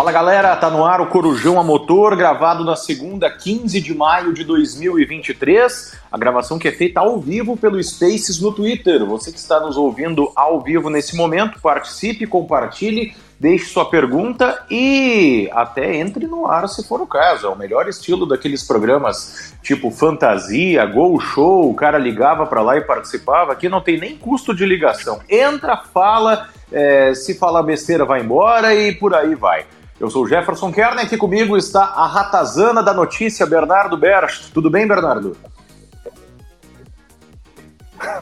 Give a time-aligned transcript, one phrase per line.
[0.00, 4.32] Fala galera, tá no ar o Corujão a Motor, gravado na segunda, 15 de maio
[4.32, 5.94] de 2023.
[6.10, 9.04] A gravação que é feita ao vivo pelo Spaces no Twitter.
[9.04, 15.48] Você que está nos ouvindo ao vivo nesse momento, participe, compartilhe, deixe sua pergunta e
[15.52, 17.46] até entre no ar se for o caso.
[17.46, 22.76] É o melhor estilo daqueles programas tipo fantasia, gol show, o cara ligava para lá
[22.76, 23.52] e participava.
[23.52, 25.20] Aqui não tem nem custo de ligação.
[25.26, 29.64] Entra, fala, é, se falar besteira vai embora e por aí vai.
[29.98, 34.50] Eu sou o Jefferson Kerner, aqui comigo está a ratazana da notícia, Bernardo Berst.
[34.52, 35.36] Tudo bem, Bernardo?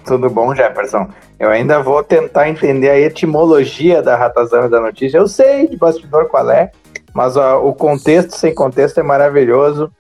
[0.05, 1.09] Tudo bom, Jefferson?
[1.39, 5.19] Eu ainda vou tentar entender a etimologia da ratazana da notícia.
[5.19, 6.71] Eu sei de bastidor qual é,
[7.15, 9.91] mas ó, o contexto sem contexto é maravilhoso.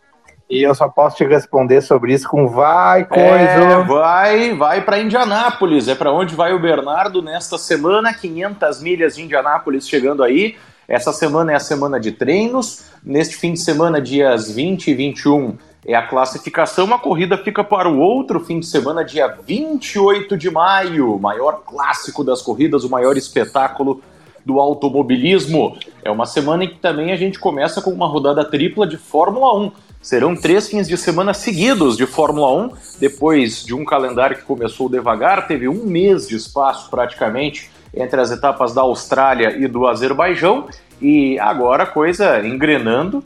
[0.50, 3.26] E eu só posso te responder sobre isso com vai, coisa.
[3.26, 5.88] É, vai, vai para Indianápolis.
[5.88, 8.14] É para onde vai o Bernardo nesta semana.
[8.14, 10.56] 500 milhas de Indianápolis chegando aí.
[10.88, 12.86] Essa semana é a semana de treinos.
[13.04, 16.92] Neste fim de semana, dias 20 e 21, é a classificação.
[16.92, 21.18] A corrida fica para o outro fim de semana, dia 28 de maio.
[21.18, 24.02] Maior clássico das corridas, o maior espetáculo
[24.44, 25.78] do automobilismo.
[26.04, 29.58] É uma semana em que também a gente começa com uma rodada tripla de Fórmula
[29.58, 29.72] 1.
[30.02, 34.90] Serão três fins de semana seguidos de Fórmula 1, depois de um calendário que começou
[34.90, 40.68] devagar, teve um mês de espaço praticamente entre as etapas da Austrália e do Azerbaijão,
[41.00, 43.24] e agora a coisa engrenando,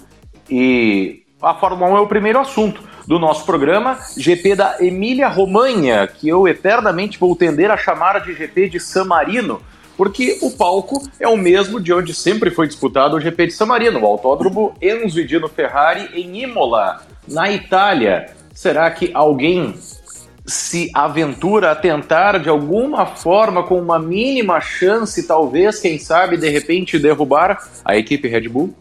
[0.48, 6.28] e a Fórmula 1 é o primeiro assunto do nosso programa, GP da Emília-Romanha, que
[6.28, 9.60] eu eternamente vou tender a chamar de GP de San Marino,
[9.96, 13.66] porque o palco é o mesmo de onde sempre foi disputado o GP de San
[13.66, 18.30] Marino, o autódromo Enzo Dino Ferrari em Imola, na Itália.
[18.54, 19.74] Será que alguém
[20.46, 26.48] se aventura a tentar de alguma forma, com uma mínima chance, talvez, quem sabe, de
[26.48, 28.72] repente derrubar a equipe Red Bull?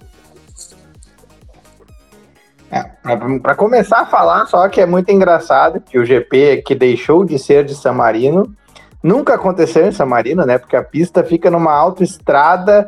[3.06, 7.25] É, para começar a falar, só que é muito engraçado que o GP que deixou
[7.25, 8.56] de ser de San Marino
[9.03, 10.57] nunca aconteceu em San Marino, né?
[10.57, 12.88] Porque a pista fica numa autoestrada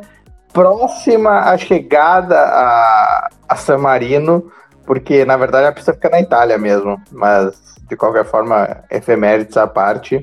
[0.52, 4.52] próxima à chegada a, a San Marino,
[4.86, 9.66] porque na verdade a pista fica na Itália mesmo, mas de qualquer forma, efemérides à
[9.66, 10.22] parte,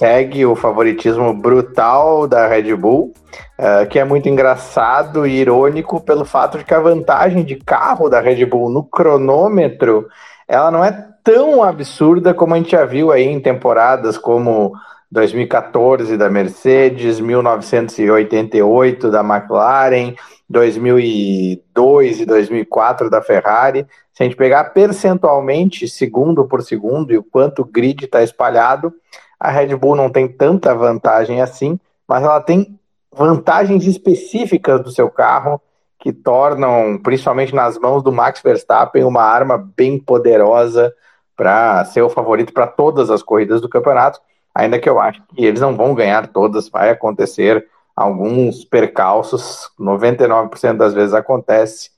[0.00, 3.12] segue o favoritismo brutal da Red Bull,
[3.58, 8.08] uh, que é muito engraçado e irônico pelo fato de que a vantagem de carro
[8.08, 10.08] da Red Bull no cronômetro,
[10.48, 14.72] ela não é tão absurda como a gente já viu aí em temporadas como
[15.12, 20.14] 2014 da Mercedes, 1988 da McLaren,
[20.48, 23.86] 2002 e 2004 da Ferrari.
[24.14, 28.94] Se a gente pegar percentualmente, segundo por segundo, e o quanto o grid está espalhado,
[29.40, 32.78] a Red Bull não tem tanta vantagem assim, mas ela tem
[33.10, 35.60] vantagens específicas do seu carro
[35.98, 40.94] que tornam, principalmente nas mãos do Max Verstappen, uma arma bem poderosa
[41.34, 44.20] para ser o favorito para todas as corridas do campeonato.
[44.54, 50.76] Ainda que eu acho que eles não vão ganhar todas, vai acontecer alguns percalços, 99%
[50.76, 51.90] das vezes acontece,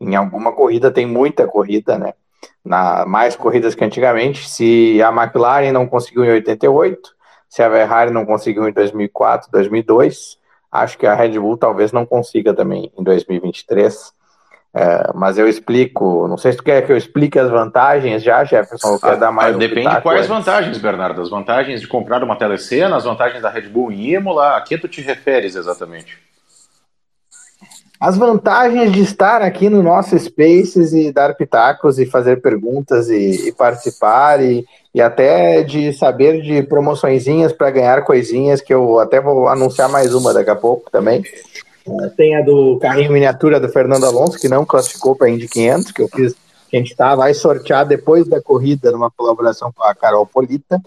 [0.00, 2.14] em alguma corrida, tem muita corrida, né?
[2.64, 4.48] Na, mais corridas que antigamente.
[4.48, 7.14] Se a McLaren não conseguiu em 88,
[7.48, 10.38] se a Ferrari não conseguiu em 2004, 2002,
[10.72, 14.12] acho que a Red Bull talvez não consiga também em 2023.
[14.76, 18.42] É, mas eu explico, não sei se tu quer que eu explique as vantagens já,
[18.42, 21.22] Jefferson, ou quer ah, dar mais um Depende quais vantagens, Bernardo.
[21.22, 24.76] As vantagens de comprar uma telecena, as vantagens da Red Bull em Imola, a que
[24.76, 26.18] tu te referes exatamente?
[28.04, 33.48] As vantagens de estar aqui no nosso Spaces e dar pitacos e fazer perguntas e,
[33.48, 34.62] e participar e,
[34.94, 40.12] e até de saber de promoçõezinhas para ganhar coisinhas que eu até vou anunciar mais
[40.12, 41.22] uma daqui a pouco também.
[41.86, 45.48] Uh, tem a do carrinho miniatura do Fernando Alonso, que não classificou para a Indy
[45.48, 46.34] 500, que eu fiz,
[46.68, 50.78] que a gente tá, vai sortear depois da corrida, numa colaboração com a Carol Polita,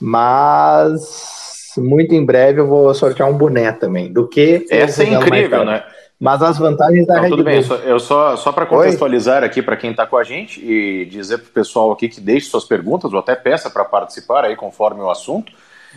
[0.00, 4.66] mas muito em breve eu vou sortear um boné também, do que...
[4.68, 5.84] Essa é incrível, né?
[6.18, 7.52] Mas as vantagens da Não, Red tudo Bull.
[7.52, 9.48] bem, eu só, só para contextualizar Oi?
[9.48, 12.48] aqui para quem está com a gente e dizer para o pessoal aqui que deixe
[12.48, 15.52] suas perguntas ou até peça para participar aí conforme o assunto.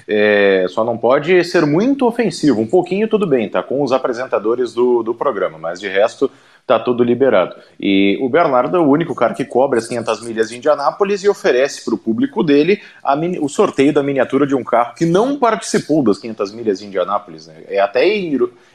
[0.08, 3.62] É, só não pode ser muito ofensivo, um pouquinho tudo bem, tá?
[3.62, 6.30] Com os apresentadores do, do programa, mas de resto
[6.70, 7.56] tá tudo liberado.
[7.80, 11.30] E o Bernardo é o único cara que cobra as 500 milhas de Indianápolis e
[11.30, 12.82] oferece para o público dele
[13.18, 16.86] mini, o sorteio da miniatura de um carro que não participou das 500 milhas de
[16.86, 17.48] Indianápolis.
[17.48, 17.64] Né?
[17.68, 18.06] É até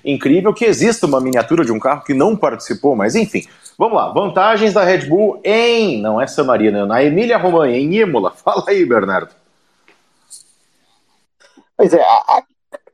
[0.04, 3.44] incrível que exista uma miniatura de um carro que não participou, mas enfim.
[3.78, 7.94] Vamos lá, vantagens da Red Bull em, não é San Marino, na Emília Romagna, em
[7.96, 8.30] Imola.
[8.44, 9.30] Fala aí, Bernardo.
[11.76, 12.42] Pois é, a,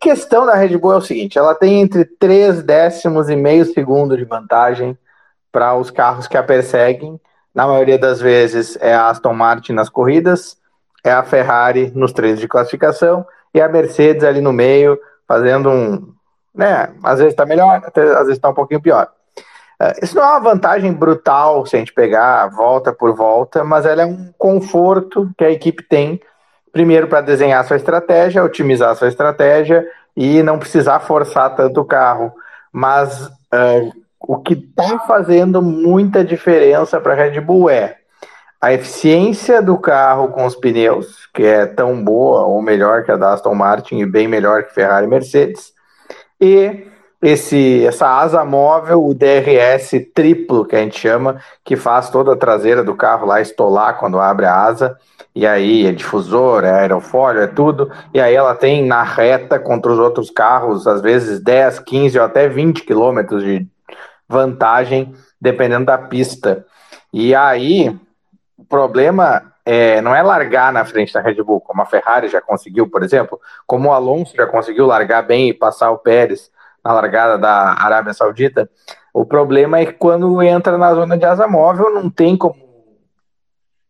[0.00, 4.16] questão da Red Bull é o seguinte: ela tem entre 3 décimos e meio segundo
[4.16, 4.96] de vantagem
[5.52, 7.20] para os carros que a perseguem.
[7.54, 10.56] Na maioria das vezes é a Aston Martin nas corridas,
[11.04, 14.98] é a Ferrari nos treinos de classificação e a Mercedes ali no meio,
[15.28, 16.14] fazendo um.
[16.52, 19.08] Né, às vezes está melhor, às vezes está um pouquinho pior.
[19.80, 23.86] É, isso não é uma vantagem brutal se a gente pegar volta por volta, mas
[23.86, 26.20] ela é um conforto que a equipe tem
[26.72, 29.86] primeiro para desenhar sua estratégia, otimizar sua estratégia
[30.16, 32.32] e não precisar forçar tanto o carro.
[32.72, 37.96] Mas uh, o que está fazendo muita diferença para a Red Bull é
[38.60, 43.16] a eficiência do carro com os pneus, que é tão boa ou melhor que a
[43.16, 45.72] da Aston Martin e bem melhor que Ferrari e Mercedes,
[46.38, 46.89] e
[47.22, 52.36] esse, essa asa móvel, o DRS triplo, que a gente chama, que faz toda a
[52.36, 54.96] traseira do carro lá estolar quando abre a asa,
[55.34, 59.92] e aí é difusor, é aerofólio, é tudo, e aí ela tem na reta contra
[59.92, 63.66] os outros carros, às vezes 10, 15 ou até 20 quilômetros de
[64.28, 66.64] vantagem, dependendo da pista.
[67.12, 67.94] E aí,
[68.56, 72.40] o problema é, não é largar na frente da Red Bull, como a Ferrari já
[72.40, 76.50] conseguiu, por exemplo, como o Alonso já conseguiu largar bem e passar o Pérez,
[76.84, 78.68] na largada da Arábia Saudita.
[79.12, 82.56] O problema é que quando entra na zona de asa móvel, não tem como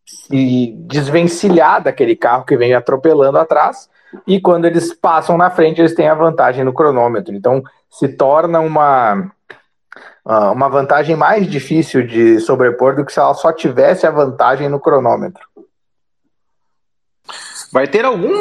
[0.04, 3.88] se desvencilhar daquele carro que vem atropelando atrás.
[4.26, 7.34] E quando eles passam na frente, eles têm a vantagem no cronômetro.
[7.34, 9.31] Então, se torna uma,
[10.25, 14.69] ah, uma vantagem mais difícil de sobrepor do que se ela só tivesse a vantagem
[14.69, 15.43] no cronômetro.
[17.72, 18.38] Vai ter algum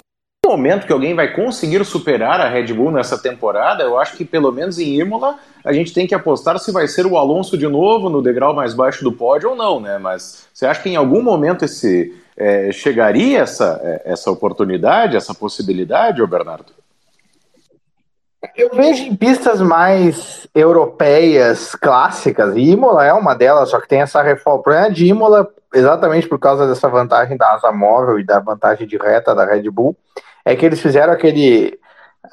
[0.50, 4.52] momento que alguém vai conseguir superar a Red Bull nessa temporada, eu acho que pelo
[4.52, 8.10] menos em Imola a gente tem que apostar se vai ser o Alonso de novo
[8.10, 10.00] no degrau mais baixo do pódio ou não, né?
[10.00, 15.36] Mas você acha que em algum momento esse é, chegaria essa, é, essa oportunidade, essa
[15.36, 16.74] possibilidade, ô Bernardo?
[18.56, 24.02] Eu vejo em pistas mais europeias, clássicas, e Imola é uma delas, só que tem
[24.02, 24.60] essa reforma.
[24.60, 28.88] O problema de Imola, exatamente por causa dessa vantagem da asa móvel e da vantagem
[28.88, 29.96] de reta da Red Bull,
[30.46, 31.80] é que eles fizeram aquele.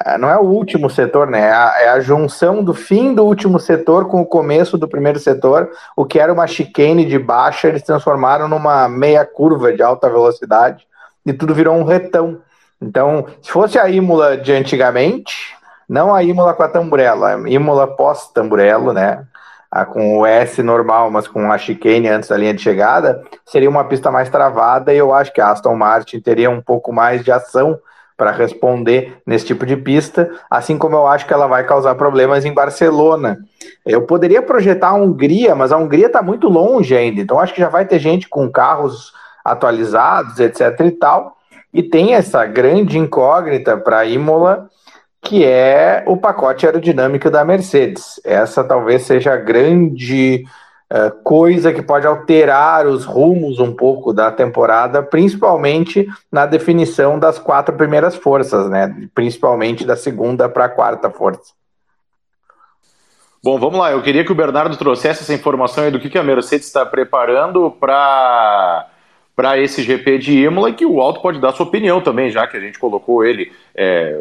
[0.04, 1.40] Eh, não é o último setor, né?
[1.40, 5.18] É a, é a, junção do fim do último setor com o começo do primeiro
[5.18, 5.70] setor.
[5.96, 10.86] O que era uma chicane de baixa, eles transformaram numa meia curva de alta velocidade
[11.24, 12.40] e tudo virou um retão.
[12.80, 15.56] Então, se fosse a Imola de antigamente,
[15.88, 19.24] não a Imola com a tamburela, a Imola pós-tamburelo, né?
[19.70, 23.68] A, com o S normal, mas com a chicane antes da linha de chegada, seria
[23.68, 27.24] uma pista mais travada e eu acho que a Aston Martin teria um pouco mais
[27.24, 27.78] de ação
[28.16, 32.44] para responder nesse tipo de pista, assim como eu acho que ela vai causar problemas
[32.44, 33.38] em Barcelona.
[33.84, 37.60] Eu poderia projetar a Hungria, mas a Hungria está muito longe ainda, então acho que
[37.60, 39.12] já vai ter gente com carros
[39.44, 41.36] atualizados, etc e tal,
[41.72, 44.68] e tem essa grande incógnita para Imola,
[45.20, 48.20] que é o pacote aerodinâmico da Mercedes.
[48.24, 50.44] Essa talvez seja a grande
[50.88, 57.38] é, coisa que pode alterar os rumos um pouco da temporada, principalmente na definição das
[57.38, 59.08] quatro primeiras forças, né?
[59.12, 61.54] Principalmente da segunda para a quarta força.
[63.42, 63.92] Bom, vamos lá.
[63.92, 67.70] Eu queria que o Bernardo trouxesse essa informação aí do que, a Mercedes está preparando
[67.70, 68.88] para
[69.34, 72.46] para esse GP de Imola e que o Alto pode dar sua opinião também, já
[72.46, 73.52] que a gente colocou ele.
[73.74, 74.18] É,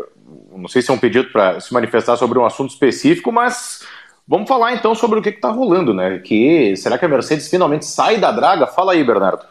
[0.53, 3.87] não sei se é um pedido para se manifestar sobre um assunto específico, mas
[4.27, 6.17] Vamos falar então sobre o que está rolando, né?
[6.19, 8.65] Que será que a Mercedes finalmente sai da draga?
[8.65, 9.45] Fala aí, Bernardo.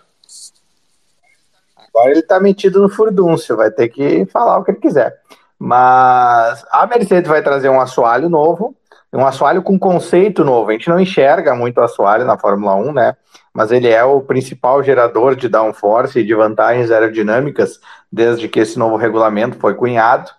[1.77, 5.17] Agora ele está metido no furdúncio, vai ter que falar o que ele quiser.
[5.57, 8.75] Mas a Mercedes vai trazer um assoalho novo,
[9.13, 10.71] um assoalho com conceito novo.
[10.71, 13.17] A gente não enxerga muito o assoalho na Fórmula 1, né?
[13.53, 17.79] Mas ele é o principal gerador de downforce e de vantagens aerodinâmicas
[18.11, 20.33] desde que esse novo regulamento foi cunhado.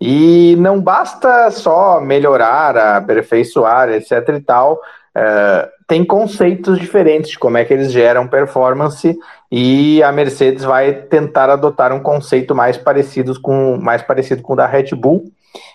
[0.00, 4.80] E não basta só melhorar, aperfeiçoar, etc e tal.
[5.14, 9.16] É, tem conceitos diferentes de como é que eles geram performance
[9.50, 14.56] e a Mercedes vai tentar adotar um conceito mais parecido com mais parecido com o
[14.56, 15.24] da Red Bull.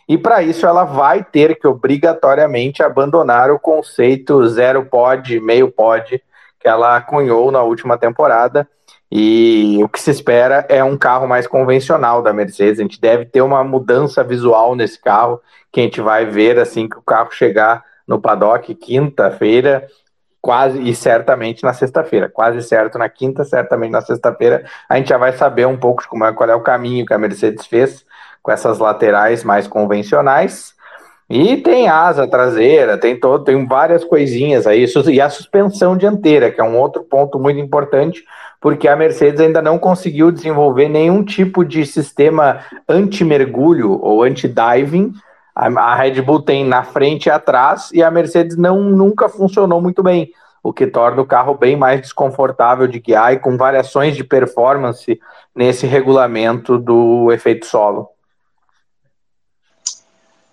[0.07, 6.21] E para isso ela vai ter que obrigatoriamente abandonar o conceito zero pod, meio pod
[6.59, 8.67] que ela cunhou na última temporada
[9.11, 12.79] e o que se espera é um carro mais convencional da Mercedes.
[12.79, 16.87] A gente deve ter uma mudança visual nesse carro que a gente vai ver assim
[16.87, 19.85] que o carro chegar no paddock quinta-feira,
[20.39, 22.29] quase e certamente na sexta-feira.
[22.29, 24.63] Quase certo na quinta, certamente na sexta-feira.
[24.87, 27.13] A gente já vai saber um pouco de como é, qual é o caminho que
[27.13, 28.05] a Mercedes fez
[28.41, 30.73] com essas laterais mais convencionais.
[31.29, 36.59] E tem asa traseira, tem todo, tem várias coisinhas aí, e a suspensão dianteira, que
[36.59, 38.21] é um outro ponto muito importante,
[38.61, 45.11] porque a Mercedes ainda não conseguiu desenvolver nenhum tipo de sistema anti-mergulho ou anti-diving.
[45.55, 50.03] A, Red Bull tem na frente e atrás, e a Mercedes não nunca funcionou muito
[50.03, 50.31] bem,
[50.63, 55.19] o que torna o carro bem mais desconfortável de guiar e com variações de performance
[55.55, 58.09] nesse regulamento do efeito solo.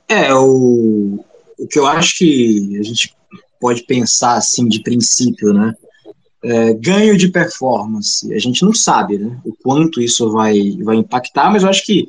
[0.09, 1.23] É, o,
[1.59, 3.15] o que eu acho que a gente
[3.61, 5.75] pode pensar assim de princípio, né?
[6.42, 9.37] É, ganho de performance, a gente não sabe, né?
[9.45, 12.09] O quanto isso vai, vai impactar, mas eu acho que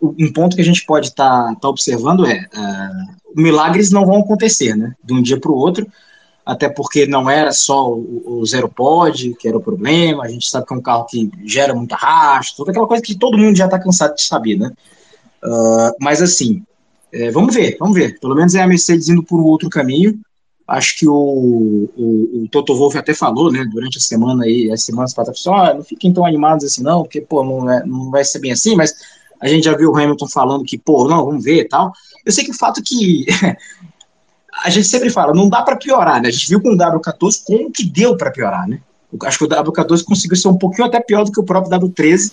[0.00, 2.90] um ponto que a gente pode estar tá, tá observando é, é
[3.36, 4.94] milagres não vão acontecer, né?
[5.04, 5.86] De um dia para o outro,
[6.44, 10.48] até porque não era só o, o zero pod que era o problema, a gente
[10.48, 13.56] sabe que é um carro que gera muito arrasto, toda aquela coisa que todo mundo
[13.56, 14.72] já está cansado de saber, né?
[15.44, 16.62] Uh, mas assim,
[17.12, 18.18] é, vamos ver, vamos ver.
[18.18, 20.18] Pelo menos é a Mercedes indo por outro caminho.
[20.68, 21.14] Acho que o,
[21.96, 25.72] o, o Toto Wolff até falou, né, durante a semana aí, as semanas passadas, ah,
[25.72, 28.76] não fiquem tão animados assim não, porque, pô, não, é, não vai ser bem assim,
[28.76, 28.94] mas
[29.40, 31.90] a gente já viu o Hamilton falando que, pô, não, vamos ver e tal.
[32.22, 33.24] Eu sei que o fato que
[34.62, 36.28] a gente sempre fala, não dá para piorar, né?
[36.28, 38.80] A gente viu com o W14 como que deu para piorar, né?
[39.22, 42.30] Acho que o W14 conseguiu ser um pouquinho até pior do que o próprio W13,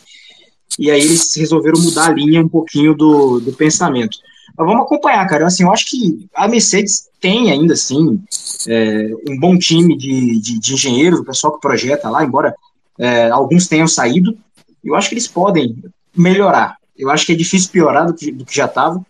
[0.78, 4.18] e aí eles resolveram mudar a linha um pouquinho do, do pensamento.
[4.58, 5.48] Mas vamos acompanhar, cara.
[5.48, 8.22] Assim, eu acho que a Mercedes tem ainda, assim,
[8.68, 12.56] é, um bom time de, de, de, engenheiros, o pessoal que projeta lá, embora
[12.98, 14.38] é, alguns tenham saído.
[14.84, 15.76] Eu acho que eles podem
[16.16, 16.78] melhorar.
[16.98, 19.06] Eu acho que é difícil piorar do que, do que já estava.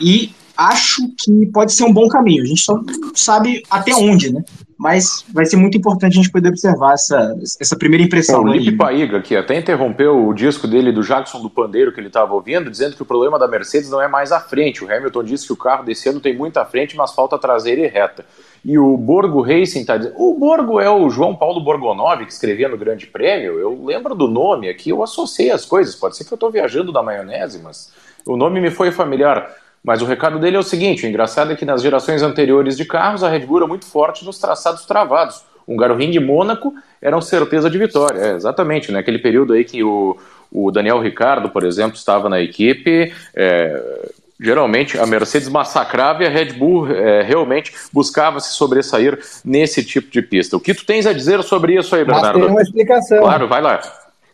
[0.00, 2.42] E acho que pode ser um bom caminho.
[2.42, 2.80] A gente só
[3.14, 4.44] sabe até onde, né?
[4.80, 8.42] Mas vai ser muito importante a gente poder observar essa, essa primeira impressão.
[8.42, 12.06] o Lipe Paiga, que até interrompeu o disco dele do Jackson do Pandeiro que ele
[12.06, 14.82] estava ouvindo, dizendo que o problema da Mercedes não é mais a frente.
[14.82, 17.88] O Hamilton disse que o carro desse ano tem muita frente, mas falta traseira e
[17.88, 18.24] reta.
[18.64, 20.14] E o Borgo Racing está dizendo.
[20.16, 23.58] O Borgo é o João Paulo Borgonov, que escrevia no Grande Prêmio.
[23.58, 25.94] Eu lembro do nome aqui, eu associei as coisas.
[25.94, 27.92] Pode ser que eu estou viajando da maionese, mas
[28.24, 29.54] o nome me foi familiar.
[29.82, 32.84] Mas o recado dele é o seguinte: o engraçado é que nas gerações anteriores de
[32.84, 35.42] carros, a Red Bull era muito forte nos traçados travados.
[35.66, 38.18] Um Garorinho de Mônaco era uma certeza de vitória.
[38.18, 39.02] É, exatamente, né?
[39.02, 40.16] período aí que o,
[40.50, 43.12] o Daniel Ricardo, por exemplo, estava na equipe.
[43.34, 44.10] É,
[44.40, 50.10] geralmente a Mercedes massacrava e a Red Bull é, realmente buscava se sobressair nesse tipo
[50.10, 50.56] de pista.
[50.56, 52.38] O que tu tens a dizer sobre isso aí, Bernardo?
[52.38, 53.20] Mas tem uma explicação.
[53.20, 53.80] Claro, vai lá.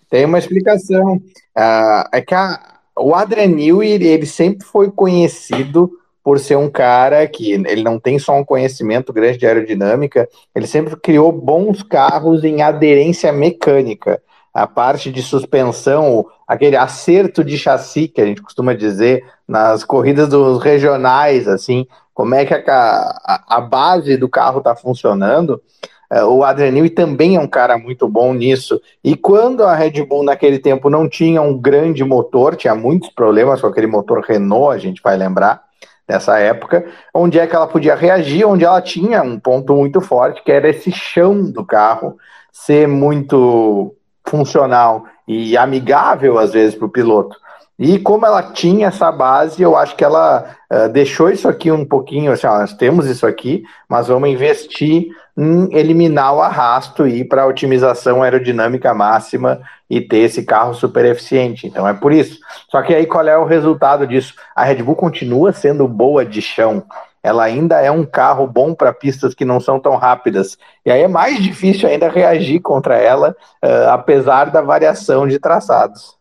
[0.09, 1.17] Tem uma explicação.
[1.17, 3.13] Uh, é que a, o
[3.49, 5.91] Newey, ele sempre foi conhecido
[6.25, 10.67] por ser um cara que ele não tem só um conhecimento grande de aerodinâmica, ele
[10.67, 14.21] sempre criou bons carros em aderência mecânica.
[14.53, 20.29] A parte de suspensão, aquele acerto de chassi que a gente costuma dizer nas corridas
[20.29, 25.63] dos regionais, assim, como é que a, a, a base do carro está funcionando.
[26.11, 28.81] É, o Adrian também é um cara muito bom nisso.
[29.03, 33.61] E quando a Red Bull naquele tempo não tinha um grande motor, tinha muitos problemas
[33.61, 35.63] com aquele motor Renault, a gente vai lembrar
[36.09, 40.43] nessa época, onde é que ela podia reagir, onde ela tinha um ponto muito forte,
[40.45, 42.17] que era esse chão do carro
[42.53, 43.95] ser muito
[44.25, 47.37] funcional e amigável às vezes para o piloto.
[47.79, 51.85] E como ela tinha essa base, eu acho que ela uh, deixou isso aqui um
[51.85, 57.21] pouquinho, assim, ó, nós temos isso aqui, mas vamos investir em eliminar o arrasto e
[57.21, 61.67] ir para a otimização aerodinâmica máxima e ter esse carro super eficiente.
[61.67, 62.39] Então é por isso.
[62.71, 64.35] Só que aí qual é o resultado disso?
[64.55, 66.83] A Red Bull continua sendo boa de chão.
[67.23, 70.57] Ela ainda é um carro bom para pistas que não são tão rápidas.
[70.85, 76.17] E aí é mais difícil ainda reagir contra ela, uh, apesar da variação de traçados.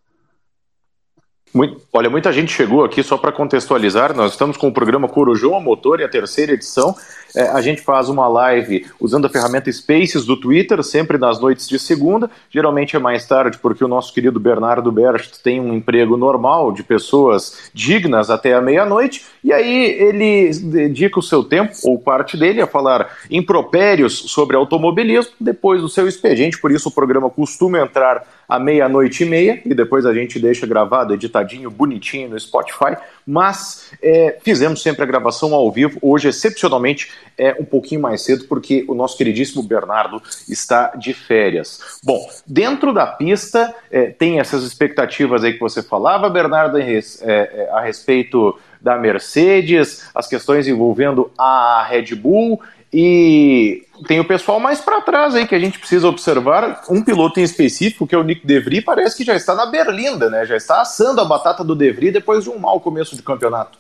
[1.54, 4.14] Muito, olha, muita gente chegou aqui só para contextualizar.
[4.14, 6.94] Nós estamos com o programa Corujão a Motor e a terceira edição.
[7.36, 11.68] É, a gente faz uma live usando a ferramenta Spaces do Twitter, sempre nas noites
[11.68, 12.30] de segunda.
[12.50, 16.84] Geralmente é mais tarde, porque o nosso querido Bernardo Bercht tem um emprego normal de
[16.84, 19.26] pessoas dignas até a meia-noite.
[19.44, 25.34] E aí ele dedica o seu tempo, ou parte dele, a falar impropérios sobre automobilismo
[25.40, 26.60] depois do seu expediente.
[26.60, 30.68] Por isso o programa costuma entrar à meia-noite e meia, e depois a gente deixa
[30.68, 37.12] gravado, editadinho, bonitinho no Spotify, mas é, fizemos sempre a gravação ao vivo, hoje excepcionalmente
[37.38, 42.00] é um pouquinho mais cedo, porque o nosso queridíssimo Bernardo está de férias.
[42.04, 47.70] Bom, dentro da pista é, tem essas expectativas aí que você falava, Bernardo, é, é,
[47.72, 52.62] a respeito da Mercedes, as questões envolvendo a Red Bull
[52.94, 56.84] e tem o pessoal mais para trás aí que a gente precisa observar.
[56.90, 60.30] Um piloto em específico, que é o Nick DeVry, parece que já está na berlinda,
[60.30, 60.46] né?
[60.46, 63.78] Já está assando a batata do DeVry depois de um mau começo de campeonato.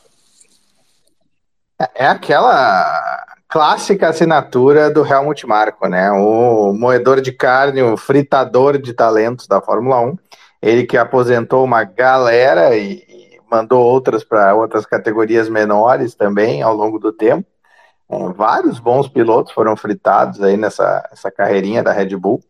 [1.79, 6.11] É, é aquela clássica assinatura do Helmut Marko, né?
[6.11, 10.17] O moedor de carne, o fritador de talentos da Fórmula 1.
[10.61, 16.75] Ele que aposentou uma galera e, e mandou outras para outras categorias menores também ao
[16.75, 17.47] longo do tempo.
[18.09, 22.41] É, vários bons pilotos foram fritados aí nessa essa carreirinha da Red Bull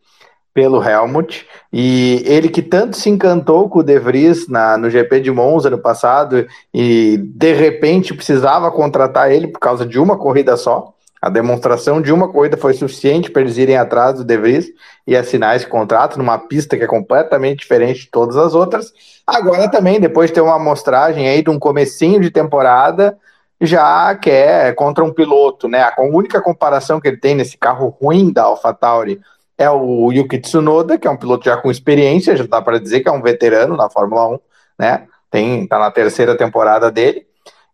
[0.54, 5.20] pelo Helmut, e ele que tanto se encantou com o De Vries na, no GP
[5.20, 10.56] de Monza no passado, e de repente precisava contratar ele por causa de uma corrida
[10.56, 10.96] só,
[11.26, 14.68] a demonstração de uma corrida foi suficiente para eles irem atrás do De Vries
[15.08, 18.94] e assinar esse contrato numa pista que é completamente diferente de todas as outras.
[19.26, 23.18] Agora também, depois de ter uma amostragem aí de um comecinho de temporada,
[23.60, 25.82] já quer contra um piloto, né?
[25.82, 29.20] A única comparação que ele tem nesse carro ruim da AlphaTauri
[29.58, 33.02] é o Yuki Tsunoda, que é um piloto já com experiência, já dá para dizer
[33.02, 34.40] que é um veterano na Fórmula 1,
[34.80, 35.08] né?
[35.32, 37.26] Tem, tá na terceira temporada dele.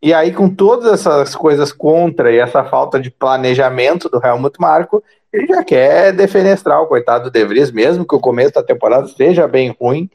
[0.01, 5.03] E aí, com todas essas coisas contra e essa falta de planejamento do Helmut Marko,
[5.31, 9.07] ele já quer defenestrar o coitado do De Vries, mesmo que o começo da temporada
[9.07, 10.09] seja bem ruim.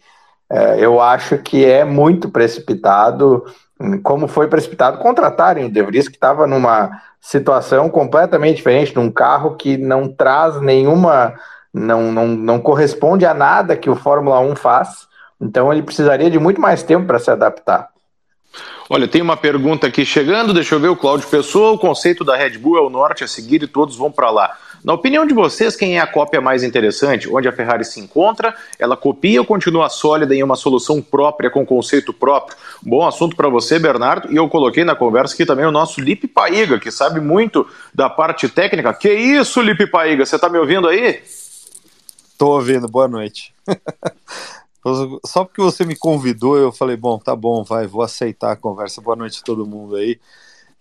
[0.50, 3.44] É, eu acho que é muito precipitado,
[4.02, 6.90] como foi precipitado contratarem o De Vries, que estava numa
[7.20, 11.34] situação completamente diferente, num carro que não traz nenhuma
[11.72, 15.06] não, não, não corresponde a nada que o Fórmula 1 faz,
[15.40, 17.90] então ele precisaria de muito mais tempo para se adaptar.
[18.88, 22.36] Olha, tem uma pergunta aqui chegando, deixa eu ver, o Cláudio Pessoa, o conceito da
[22.36, 24.56] Red Bull é o norte a seguir e todos vão para lá.
[24.86, 27.28] Na opinião de vocês, quem é a cópia mais interessante?
[27.28, 28.54] Onde a Ferrari se encontra?
[28.78, 32.56] Ela copia ou continua sólida em uma solução própria, com conceito próprio?
[32.80, 34.32] Bom assunto para você, Bernardo.
[34.32, 38.08] E eu coloquei na conversa aqui também o nosso Lipe Paiga, que sabe muito da
[38.08, 38.94] parte técnica.
[38.94, 40.24] Que isso, Lipe Paiga?
[40.24, 41.20] Você está me ouvindo aí?
[42.38, 43.52] Tô ouvindo, boa noite.
[45.26, 49.00] Só porque você me convidou, eu falei, bom, tá bom, vai, vou aceitar a conversa.
[49.00, 50.20] Boa noite a todo mundo aí.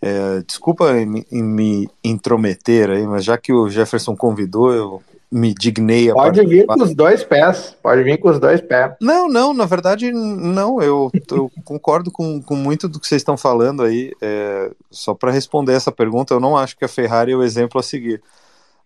[0.02, 6.10] É, desculpa em, me intrometer aí, mas já que o Jefferson convidou, eu me dignei
[6.12, 8.94] a Pode vir com os dois pés, pode vir com os dois pés.
[9.02, 13.36] Não, não, na verdade, não, eu, eu concordo com, com muito do que vocês estão
[13.36, 14.12] falando aí.
[14.22, 17.80] É, só para responder essa pergunta, eu não acho que a Ferrari é o exemplo
[17.80, 18.22] a seguir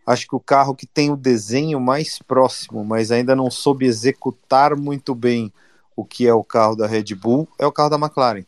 [0.09, 4.75] acho que o carro que tem o desenho mais próximo, mas ainda não soube executar
[4.75, 5.53] muito bem
[5.95, 8.43] o que é o carro da Red Bull, é o carro da McLaren.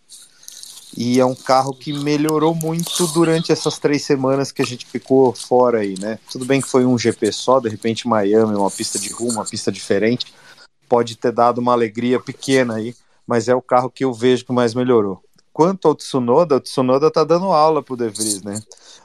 [0.96, 5.34] E é um carro que melhorou muito durante essas três semanas que a gente ficou
[5.34, 6.20] fora aí, né?
[6.30, 9.46] Tudo bem que foi um GP só, de repente Miami, uma pista de rumo, uma
[9.46, 10.34] pista diferente,
[10.90, 12.94] pode ter dado uma alegria pequena aí,
[13.26, 15.24] mas é o carro que eu vejo que mais melhorou.
[15.54, 18.62] Quanto ao Tsunoda, o Tsunoda tá dando aula pro De Vries, né?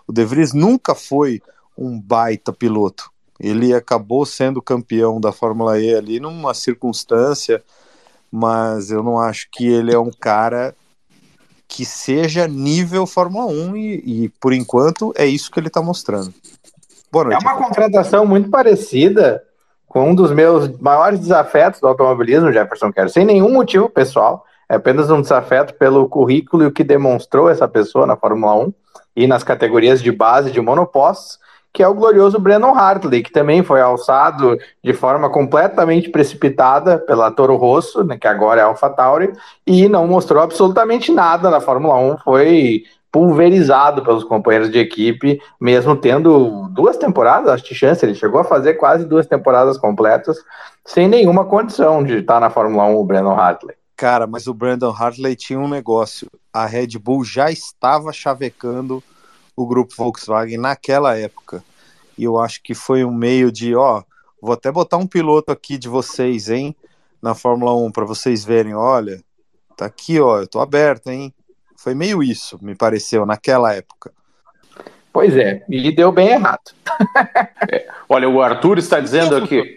[0.06, 1.40] O De Vries nunca foi
[1.78, 3.10] um baita piloto.
[3.38, 7.62] Ele acabou sendo campeão da Fórmula E ali numa circunstância,
[8.30, 10.74] mas eu não acho que ele é um cara
[11.68, 16.32] que seja nível Fórmula 1 e, e por enquanto é isso que ele está mostrando.
[17.10, 17.44] Boa noite.
[17.44, 19.42] É uma contratação muito parecida
[19.86, 24.74] com um dos meus maiores desafetos do automobilismo, Jefferson Quero, sem nenhum motivo pessoal, é
[24.74, 28.74] apenas um desafeto pelo currículo e o que demonstrou essa pessoa na Fórmula 1
[29.16, 31.38] e nas categorias de base de monopostos
[31.76, 37.30] que é o glorioso Brandon Hartley, que também foi alçado de forma completamente precipitada pela
[37.30, 39.30] Toro Rosso, né, que agora é AlphaTauri,
[39.66, 45.94] e não mostrou absolutamente nada na Fórmula 1, foi pulverizado pelos companheiros de equipe, mesmo
[45.94, 50.38] tendo duas temporadas, acho que chance, ele chegou a fazer quase duas temporadas completas,
[50.82, 53.76] sem nenhuma condição de estar na Fórmula 1, o Brandon Hartley.
[53.94, 59.02] Cara, mas o Brandon Hartley tinha um negócio, a Red Bull já estava chavecando
[59.56, 61.64] o grupo Volkswagen naquela época.
[62.16, 64.02] E eu acho que foi um meio de, ó,
[64.40, 66.76] vou até botar um piloto aqui de vocês, hein,
[67.22, 69.22] na Fórmula 1 para vocês verem, olha,
[69.76, 71.32] tá aqui, ó, eu tô aberto, hein.
[71.76, 74.12] Foi meio isso, me pareceu, naquela época.
[75.12, 76.72] Pois é, e deu bem errado.
[77.72, 79.75] é, olha, o Arthur está dizendo aqui,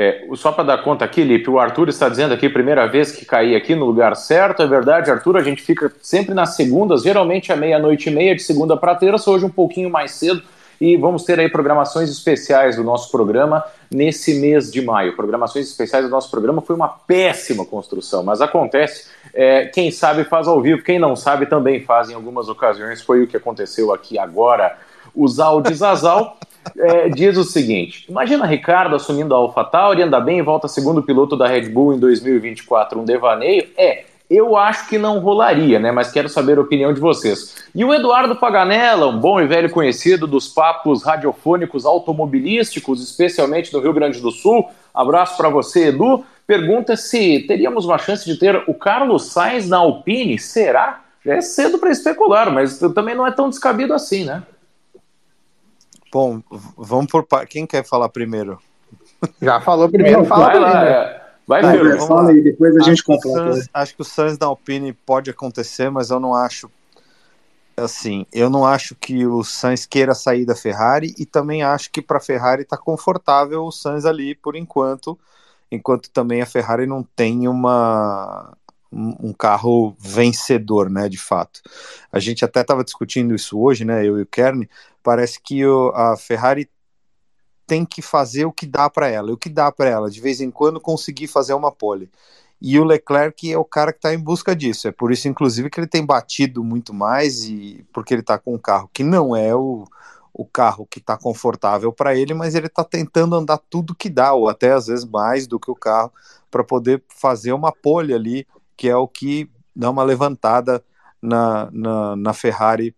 [0.00, 3.26] é, só para dar conta aqui, Lipe, o Arthur está dizendo aqui, primeira vez que
[3.26, 7.52] caí aqui no lugar certo, é verdade, Arthur, a gente fica sempre nas segundas, geralmente
[7.52, 10.40] à meia-noite e meia, de segunda para terça, hoje um pouquinho mais cedo,
[10.80, 15.16] e vamos ter aí programações especiais do nosso programa nesse mês de maio.
[15.16, 20.46] Programações especiais do nosso programa foi uma péssima construção, mas acontece, é, quem sabe faz
[20.46, 24.16] ao vivo, quem não sabe também faz em algumas ocasiões, foi o que aconteceu aqui
[24.16, 24.78] agora.
[25.12, 26.38] O Zal de Zazal
[26.76, 31.36] é, diz o seguinte: imagina Ricardo assumindo a AlphaTauri, anda bem e volta segundo piloto
[31.36, 33.00] da Red Bull em 2024.
[33.00, 33.66] Um devaneio?
[33.76, 35.90] É, Eu acho que não rolaria, né?
[35.90, 37.64] Mas quero saber a opinião de vocês.
[37.74, 43.80] E o Eduardo Paganella, um bom e velho conhecido dos papos radiofônicos automobilísticos, especialmente do
[43.80, 44.68] Rio Grande do Sul.
[44.92, 46.24] Abraço para você, Edu.
[46.46, 50.38] Pergunta se teríamos uma chance de ter o Carlos Sainz na Alpine.
[50.38, 51.04] Será?
[51.24, 54.42] Já é cedo para especular, mas também não é tão descabido assim, né?
[56.12, 56.42] Bom,
[56.76, 58.58] vamos por quem quer falar primeiro?
[59.40, 61.28] Já falou primeiro, fala vai lá, é.
[61.46, 62.06] Vai, vai Pedro.
[62.06, 63.54] Fala aí, depois a acho gente completa.
[63.54, 66.70] Suns, acho que o Suns da Alpine pode acontecer, mas eu não acho
[67.76, 72.02] assim, eu não acho que o Sainz queira sair da Ferrari e também acho que
[72.02, 75.16] para a Ferrari está confortável o Sainz ali por enquanto,
[75.70, 78.52] enquanto também a Ferrari não tem uma
[78.90, 81.60] um carro vencedor, né, de fato.
[82.10, 84.68] A gente até estava discutindo isso hoje, né, eu e o Kern,
[85.02, 86.68] parece que o, a Ferrari
[87.66, 90.40] tem que fazer o que dá para ela, o que dá para ela, de vez
[90.40, 92.10] em quando conseguir fazer uma pole.
[92.60, 94.88] E o Leclerc é o cara que está em busca disso.
[94.88, 98.54] É por isso, inclusive, que ele tem batido muito mais e porque ele está com
[98.54, 99.84] um carro que não é o,
[100.32, 104.32] o carro que está confortável para ele, mas ele está tentando andar tudo que dá,
[104.32, 106.12] ou até às vezes mais do que o carro,
[106.50, 110.82] para poder fazer uma pole ali, que é o que dá uma levantada
[111.20, 112.94] na, na, na Ferrari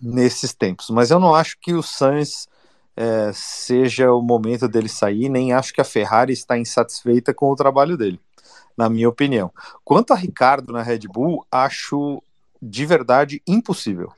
[0.00, 0.90] nesses tempos.
[0.90, 2.48] Mas eu não acho que o Sainz
[2.96, 7.56] é, seja o momento dele sair, nem acho que a Ferrari está insatisfeita com o
[7.56, 8.20] trabalho dele,
[8.76, 9.52] na minha opinião.
[9.84, 12.22] Quanto a Ricardo na Red Bull, acho
[12.60, 14.12] de verdade impossível.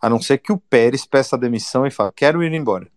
[0.00, 2.88] A não ser que o Pérez peça demissão e fale, quero ir embora.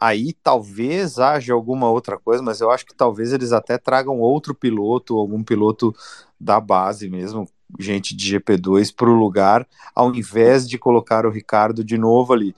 [0.00, 4.52] Aí talvez haja alguma outra coisa, mas eu acho que talvez eles até tragam outro
[4.52, 5.94] piloto, algum piloto
[6.40, 7.48] da base mesmo,
[7.78, 12.54] gente de GP2 para o lugar, ao invés de colocar o Ricardo de novo ali.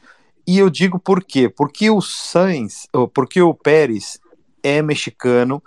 [0.46, 1.48] E eu digo por quê?
[1.48, 4.20] Porque o Sainz, porque o Pérez
[4.62, 5.62] é mexicano,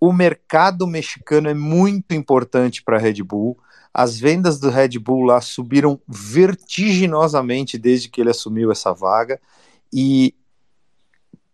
[0.00, 3.58] o mercado mexicano é muito importante para a Red Bull.
[3.92, 9.40] As vendas do Red Bull lá subiram vertiginosamente desde que ele assumiu essa vaga.
[9.92, 10.34] E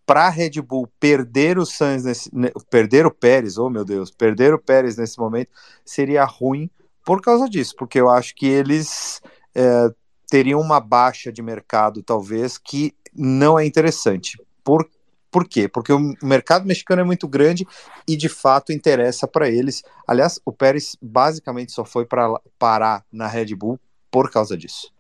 [0.07, 2.31] para a Red Bull perder o Sainz, nesse,
[2.69, 5.51] perder o Pérez, oh meu Deus, perder o Pérez nesse momento
[5.85, 6.69] seria ruim
[7.05, 9.21] por causa disso, porque eu acho que eles
[9.55, 9.89] é,
[10.29, 14.41] teriam uma baixa de mercado, talvez, que não é interessante.
[14.63, 14.89] Por,
[15.31, 15.69] por quê?
[15.69, 17.67] Porque o mercado mexicano é muito grande
[18.07, 19.83] e, de fato, interessa para eles.
[20.07, 23.79] Aliás, o Pérez basicamente só foi para parar na Red Bull
[24.11, 24.93] por causa disso.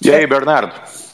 [0.00, 1.07] E aí, Bernardo?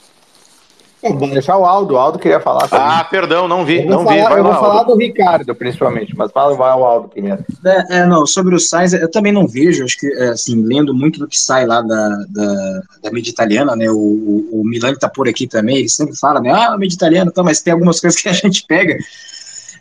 [1.13, 1.95] Vamos deixar o Aldo.
[1.95, 2.69] O Aldo queria falar.
[2.69, 2.87] Também.
[2.87, 3.85] Ah, perdão, não vi.
[3.85, 4.23] Não falar, vi.
[4.23, 7.45] Vai eu lá, vou falar do Ricardo, principalmente, mas fala vai o Aldo primeiro.
[7.65, 10.95] É, é, não, sobre o Sainz, eu também não vejo, acho que, é, assim, lendo
[10.95, 14.95] muito do que sai lá da, da, da mídia italiana, né, o, o, o Milan
[14.95, 17.99] tá por aqui também, ele sempre fala, né, ah, mídia italiana, tá, mas tem algumas
[18.01, 18.97] coisas que a gente pega.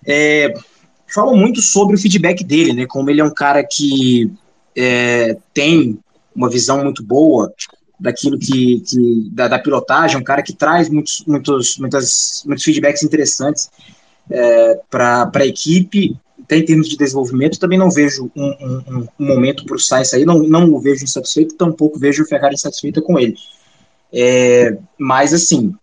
[0.06, 0.54] É,
[1.14, 4.32] falam muito sobre o feedback dele, né, como ele é um cara que
[4.76, 5.98] é, tem
[6.36, 7.52] uma visão muito boa
[8.00, 13.04] daquilo que, que da, da, pilotagem, um cara que traz muitos, muitos, muitas, muitos feedbacks
[13.04, 13.70] interessantes
[14.30, 19.26] é, para a equipe, até em termos de desenvolvimento, também não vejo um, um, um
[19.26, 23.02] momento para o Sainz aí, não, não o vejo insatisfeito, tampouco vejo o Ferrari insatisfeita
[23.02, 23.36] com ele.
[24.12, 25.74] É, mas assim,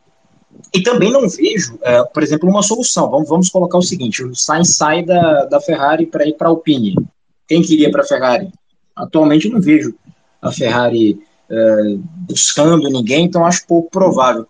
[0.72, 3.10] e também não vejo, é, por exemplo, uma solução.
[3.10, 6.50] Vamos, vamos colocar o seguinte: o Sainz sai da, da Ferrari para ir para a
[6.50, 6.94] Alpine.
[7.48, 8.52] Quem queria para a Ferrari?
[8.94, 9.94] Atualmente não vejo
[10.40, 11.20] a Ferrari
[11.50, 11.96] é,
[12.28, 14.46] buscando ninguém, então acho pouco provável.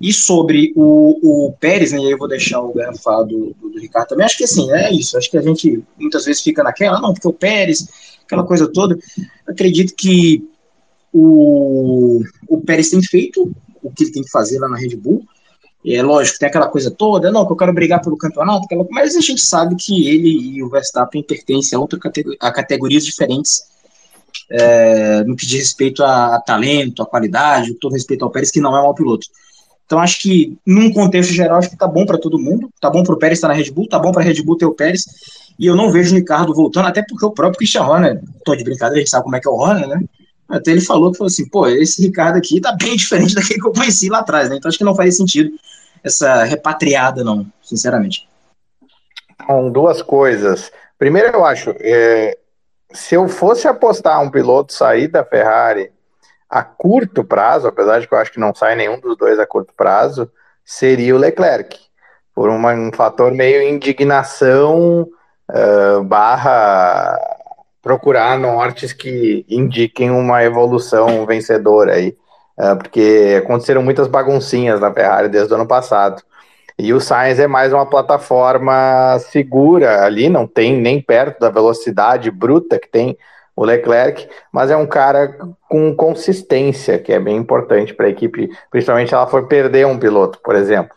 [0.00, 3.70] E sobre o, o Pérez, né, aí eu vou deixar o Guerra falar do, do,
[3.70, 6.62] do, Ricardo também, acho que assim, é isso, acho que a gente muitas vezes fica
[6.62, 7.88] naquela, não, porque o Pérez,
[8.24, 8.98] aquela coisa toda,
[9.46, 10.44] acredito que
[11.12, 13.50] o, o Pérez tem feito
[13.82, 15.24] o que ele tem que fazer lá na Red Bull,
[15.86, 19.20] é lógico, tem aquela coisa toda, não, que eu quero brigar pelo campeonato, mas a
[19.20, 23.62] gente sabe que ele e o Verstappen pertencem a, outra categor a categorias diferentes
[24.50, 28.60] é, no que diz respeito a, a talento, a qualidade, todo respeito ao Pérez, que
[28.60, 29.26] não é um mau piloto.
[29.86, 33.02] Então acho que, num contexto geral, acho que tá bom para todo mundo, tá bom
[33.02, 34.74] para o Pérez estar na Red Bull, tá bom para a Red Bull ter o
[34.74, 35.04] Pérez,
[35.58, 38.64] e eu não vejo o Ricardo voltando, até porque o próprio Christian Horner, tô de
[38.64, 40.00] brincadeira, a gente sabe como é que é o Horner, né?
[40.48, 43.66] Até ele falou que falou assim, pô, esse Ricardo aqui tá bem diferente daquele que
[43.66, 44.56] eu conheci lá atrás, né?
[44.56, 45.50] Então acho que não faria sentido
[46.02, 48.28] essa repatriada, não, sinceramente.
[49.46, 50.70] São duas coisas.
[50.98, 52.38] Primeiro, eu acho, é,
[52.92, 55.92] se eu fosse apostar um piloto sair da Ferrari
[56.48, 59.46] a curto prazo, apesar de que eu acho que não sai nenhum dos dois a
[59.46, 60.30] curto prazo,
[60.64, 61.78] seria o Leclerc,
[62.34, 65.08] por uma, um fator meio indignação
[65.48, 67.18] uh, barra
[67.82, 72.16] procurar nortes que indiquem uma evolução vencedora aí,
[72.58, 76.22] uh, porque aconteceram muitas baguncinhas na Ferrari desde o ano passado.
[76.82, 82.30] E o Sainz é mais uma plataforma segura ali, não tem nem perto da velocidade
[82.30, 83.18] bruta que tem
[83.54, 85.36] o Leclerc, mas é um cara
[85.68, 89.98] com consistência, que é bem importante para a equipe, principalmente se ela for perder um
[89.98, 90.96] piloto, por exemplo.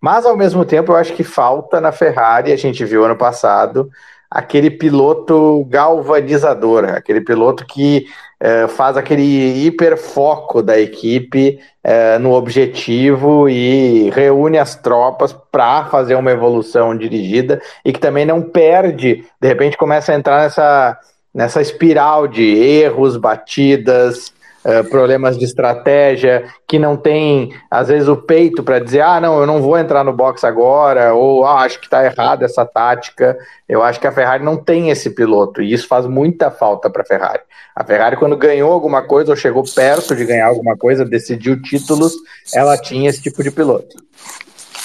[0.00, 3.88] Mas ao mesmo tempo, eu acho que falta na Ferrari, a gente viu ano passado,
[4.28, 8.06] aquele piloto galvanizador, aquele piloto que
[8.44, 16.16] é, faz aquele hiperfoco da equipe é, no objetivo e reúne as tropas para fazer
[16.16, 20.98] uma evolução dirigida e que também não perde, de repente começa a entrar nessa,
[21.32, 24.31] nessa espiral de erros, batidas,
[24.64, 29.40] uh, problemas de estratégia, que não tem, às vezes, o peito para dizer, ah, não,
[29.40, 33.36] eu não vou entrar no box agora, ou ah, acho que está errada essa tática.
[33.68, 37.02] Eu acho que a Ferrari não tem esse piloto, e isso faz muita falta para
[37.02, 37.40] a Ferrari.
[37.74, 42.14] A Ferrari, quando ganhou alguma coisa, ou chegou perto de ganhar alguma coisa, decidiu títulos,
[42.54, 43.96] ela tinha esse tipo de piloto.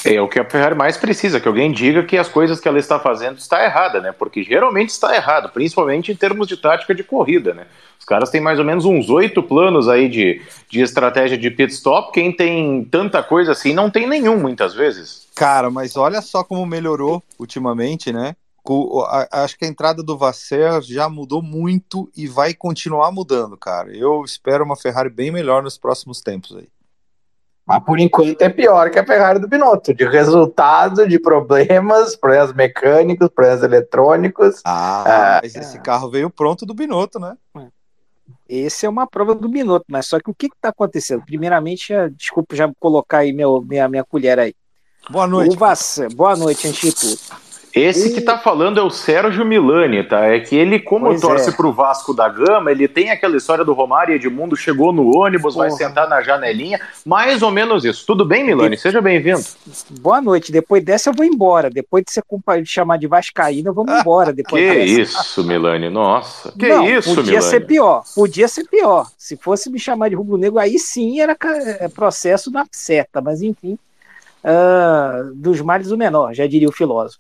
[0.10, 2.80] É o que a Ferrari mais precisa, que alguém diga que as coisas que ela
[2.80, 4.13] está fazendo está errada, né?
[4.13, 7.67] Porque geralmente está errado, principalmente em termos de tática de corrida, né?
[8.00, 11.74] Os caras têm mais ou menos uns oito planos aí de, de estratégia de pit
[11.74, 12.13] stop.
[12.13, 15.28] Quem tem tanta coisa assim não tem nenhum, muitas vezes.
[15.36, 18.34] Cara, mas olha só como melhorou ultimamente, né?
[19.32, 23.96] Acho que a entrada do Vasser já mudou muito e vai continuar mudando, cara.
[23.96, 26.67] Eu espero uma Ferrari bem melhor nos próximos tempos aí.
[27.67, 32.53] Mas por enquanto é pior que a Ferrari do Binotto, de resultado, de problemas, problemas
[32.53, 34.62] mecânicos, problemas eletrônicos.
[34.63, 37.36] Ah, ah mas esse carro veio pronto do Binotto, né?
[38.47, 41.23] Esse é uma prova do Binotto, mas só que o que está acontecendo?
[41.25, 44.56] Primeiramente, desculpa já colocar aí meu, minha, minha colher aí.
[45.10, 45.58] Boa noite.
[45.58, 45.99] Vass...
[46.15, 47.46] Boa noite, antes de tudo.
[47.79, 50.25] Esse que tá falando é o Sérgio Milani, tá?
[50.25, 51.53] É que ele, como pois torce é.
[51.53, 55.53] pro Vasco da Gama, ele tem aquela história do Romário e Edmundo chegou no ônibus,
[55.53, 55.67] Porra.
[55.67, 58.05] vai sentar na janelinha, mais ou menos isso.
[58.05, 58.77] Tudo bem, Milani?
[58.77, 59.41] Seja bem-vindo.
[60.01, 60.51] Boa noite.
[60.51, 61.69] Depois dessa eu vou embora.
[61.69, 62.21] Depois de você
[62.65, 64.33] chamar de Vascaína, vamos embora.
[64.33, 65.21] Depois que dessa.
[65.21, 65.89] isso, Milani?
[65.89, 66.51] Nossa.
[66.57, 67.49] Que Não, isso, podia Milani?
[67.49, 68.03] ser pior.
[68.15, 69.07] Podia ser pior.
[69.17, 71.37] Se fosse me chamar de rubro-negro, aí sim era
[71.79, 73.21] é, processo na seta.
[73.21, 73.77] Mas enfim,
[74.43, 77.19] uh, dos males o menor, já diria o filósofo.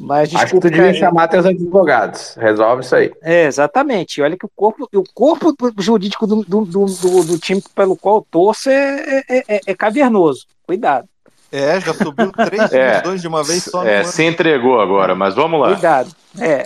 [0.00, 2.34] Mas desculpa, Acho que tu devia chamar teus advogados.
[2.36, 3.12] Resolve isso aí.
[3.22, 4.22] É, exatamente.
[4.22, 8.26] Olha que o corpo, o corpo jurídico do, do, do, do time pelo qual eu
[8.30, 10.46] torço é, é, é, é cavernoso.
[10.66, 11.06] Cuidado.
[11.52, 13.84] É, já subiu três é, dois de uma vez só.
[13.84, 15.72] É, se entregou agora, mas vamos lá.
[15.72, 16.10] Cuidado.
[16.38, 16.64] É.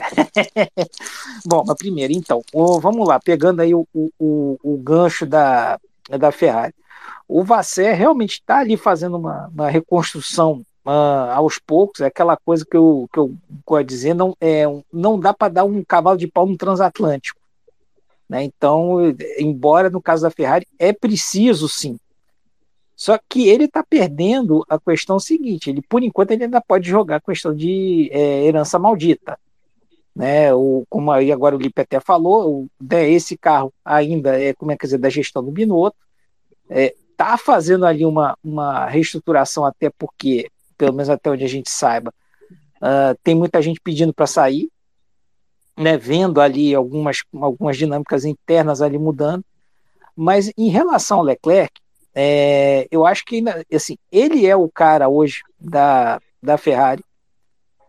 [1.45, 2.41] Bom, mas primeiro, então,
[2.81, 6.73] vamos lá, pegando aí o, o, o gancho da, da Ferrari.
[7.27, 12.65] O Vasser realmente está ali fazendo uma, uma reconstrução uh, aos poucos, é aquela coisa
[12.65, 16.19] que eu, que eu gosto de dizer, não, é, não dá para dar um cavalo
[16.19, 17.41] de pau no transatlântico.
[18.29, 18.45] Né?
[18.45, 18.99] Então,
[19.39, 21.99] embora no caso da Ferrari, é preciso sim.
[22.97, 27.17] Só que ele está perdendo a questão seguinte: ele, por enquanto, ele ainda pode jogar
[27.17, 29.39] a questão de é, herança maldita.
[30.15, 34.55] Né, o, como aí agora o Lipe até falou, o, né, esse carro ainda é,
[34.55, 35.97] como é que dizer, da gestão do Binotto,
[36.71, 41.71] é, tá fazendo ali uma, uma reestruturação, até porque pelo menos até onde a gente
[41.71, 42.13] saiba,
[42.77, 44.69] uh, tem muita gente pedindo para sair,
[45.77, 49.45] né, vendo ali algumas, algumas dinâmicas internas ali mudando.
[50.17, 51.73] Mas em relação ao Leclerc,
[52.15, 53.43] é, eu acho que
[53.75, 57.05] assim, ele é o cara hoje da, da Ferrari.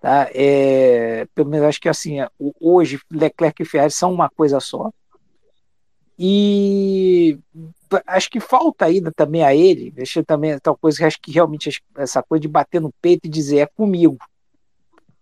[0.02, 0.30] Tá?
[0.34, 2.18] É, pelo menos acho que assim,
[2.60, 4.92] hoje Leclerc e Ferrari são uma coisa só.
[6.18, 7.38] E
[8.08, 11.84] acho que falta ainda também a ele, deixa também tal coisa que acho que realmente
[11.98, 14.18] essa coisa de bater no peito e dizer é comigo,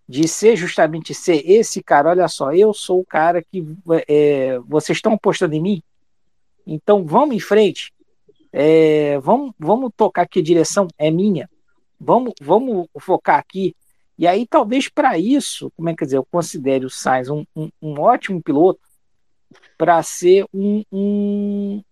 [0.08, 3.66] de ser justamente ser esse cara, olha só, eu sou o cara que
[4.06, 5.82] é, vocês estão apostando em mim,
[6.66, 7.92] então vamos em frente,
[8.52, 11.50] é, vamos, vamos tocar aqui a direção é minha,
[11.98, 13.74] vamos, vamos focar aqui.
[14.16, 17.68] E aí, talvez para isso, como é que dizer, eu considero o Sainz um, um,
[17.82, 18.78] um ótimo piloto,
[19.76, 21.82] para ser um, um,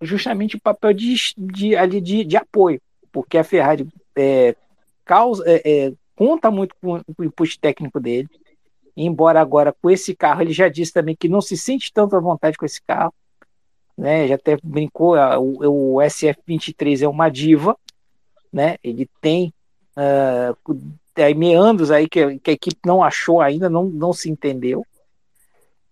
[0.00, 2.80] justamente o papel de, de, ali de, de apoio,
[3.10, 4.54] porque a Ferrari é,
[5.04, 8.28] causa, é, é, conta muito com, com o input técnico dele,
[8.96, 12.20] embora agora com esse carro ele já disse também que não se sente tanto à
[12.20, 13.12] vontade com esse carro,
[13.96, 14.26] né?
[14.26, 17.76] Já até brincou, o, o SF23 é uma diva,
[18.52, 18.76] né?
[18.82, 19.52] Ele tem
[19.96, 24.86] uh, meandros aí que, que a equipe não achou ainda, não, não se entendeu.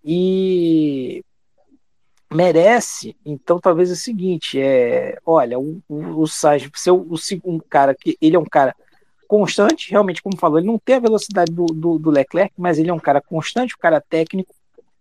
[0.05, 1.23] E
[2.33, 7.59] merece, então talvez é o seguinte, é, olha, o, o, o Sainz, o, o, um
[7.59, 8.75] cara que ele é um cara
[9.27, 12.89] constante, realmente, como falou, ele não tem a velocidade do, do, do Leclerc, mas ele
[12.89, 14.55] é um cara constante, um cara técnico,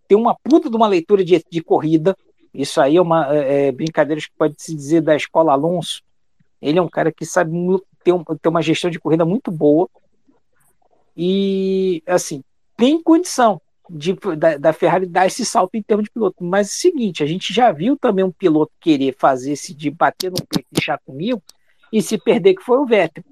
[0.08, 2.18] tem uma puta de uma leitura de, de corrida,
[2.52, 6.02] isso aí é uma é, é brincadeira que pode se dizer da escola Alonso,
[6.60, 7.52] ele é um cara que sabe
[8.04, 9.88] tem, um, tem uma gestão de corrida muito boa
[11.16, 12.44] e, assim,
[12.76, 16.43] tem condição de, da, da, Ferrari dar esse salto em termos de piloto.
[16.43, 19.89] Mas é o seguinte, a gente já viu também um piloto querer fazer esse de
[19.89, 21.41] bater no peito e deixar comigo
[21.91, 23.23] e se perder, que foi o Vettel.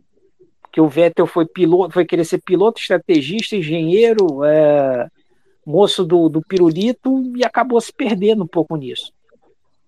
[0.72, 5.08] Que o Vettel foi piloto, foi querer ser piloto, estrategista, engenheiro, é,
[5.66, 9.12] moço do, do pirulito e acabou se perdendo um pouco nisso.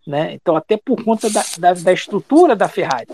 [0.06, 0.34] Né?
[0.34, 3.08] Então, até por conta da, da, da estrutura da Ferrari.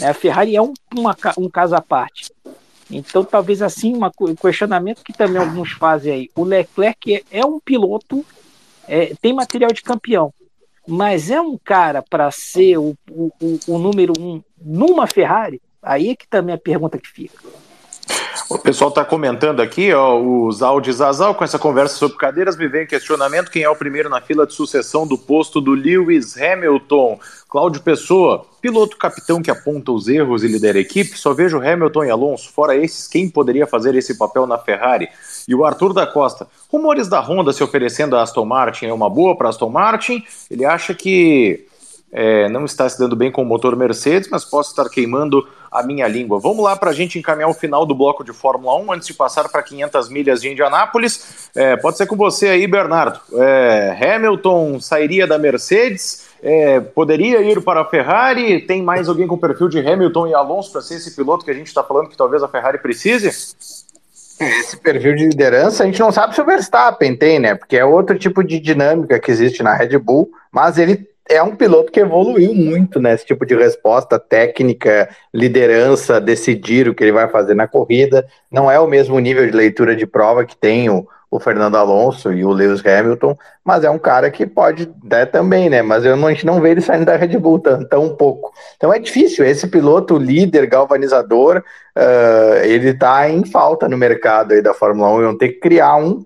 [0.00, 0.08] Né?
[0.08, 2.31] A Ferrari é um, uma, um caso à parte.
[2.92, 6.30] Então, talvez assim, um questionamento que também alguns fazem aí.
[6.34, 8.24] O Leclerc é, é um piloto,
[8.86, 10.32] é, tem material de campeão,
[10.86, 13.32] mas é um cara para ser o, o,
[13.66, 15.60] o, número um numa Ferrari?
[15.82, 17.38] Aí é que também a pergunta que fica.
[18.48, 22.68] O pessoal está comentando aqui, ó, os áudios Azal com essa conversa sobre cadeiras, me
[22.68, 27.18] vem questionamento quem é o primeiro na fila de sucessão do posto do Lewis Hamilton.
[27.48, 32.04] Cláudio Pessoa, piloto capitão que aponta os erros e lidera a equipe, só vejo Hamilton
[32.04, 35.08] e Alonso, fora esses, quem poderia fazer esse papel na Ferrari?
[35.46, 39.08] E o Arthur da Costa, rumores da Honda se oferecendo a Aston Martin é uma
[39.08, 41.66] boa para Aston Martin, ele acha que
[42.12, 45.82] é, não está se dando bem com o motor Mercedes, mas posso estar queimando a
[45.82, 46.38] minha língua.
[46.38, 49.14] Vamos lá para a gente encaminhar o final do bloco de Fórmula 1 antes de
[49.14, 51.50] passar para 500 milhas de Indianápolis.
[51.56, 53.18] É, pode ser com você aí, Bernardo.
[53.32, 58.60] É, Hamilton sairia da Mercedes, é, poderia ir para a Ferrari?
[58.60, 61.54] Tem mais alguém com perfil de Hamilton e Alonso para ser esse piloto que a
[61.54, 63.28] gente está falando que talvez a Ferrari precise?
[63.28, 67.54] Esse perfil de liderança, a gente não sabe se o Verstappen tem, né?
[67.54, 71.54] Porque é outro tipo de dinâmica que existe na Red Bull, mas ele é um
[71.54, 77.28] piloto que evoluiu muito nesse tipo de resposta técnica, liderança, decidir o que ele vai
[77.28, 78.26] fazer na corrida.
[78.50, 82.32] Não é o mesmo nível de leitura de prova que tem o, o Fernando Alonso
[82.32, 85.80] e o Lewis Hamilton, mas é um cara que pode dar também, né?
[85.80, 88.52] Mas eu a gente não vê ele saindo da Red Bull tão, tão pouco.
[88.76, 89.44] Então é difícil.
[89.44, 91.64] Esse piloto líder, galvanizador,
[91.96, 95.22] uh, ele está em falta no mercado aí da Fórmula 1.
[95.22, 96.22] Vão ter que criar um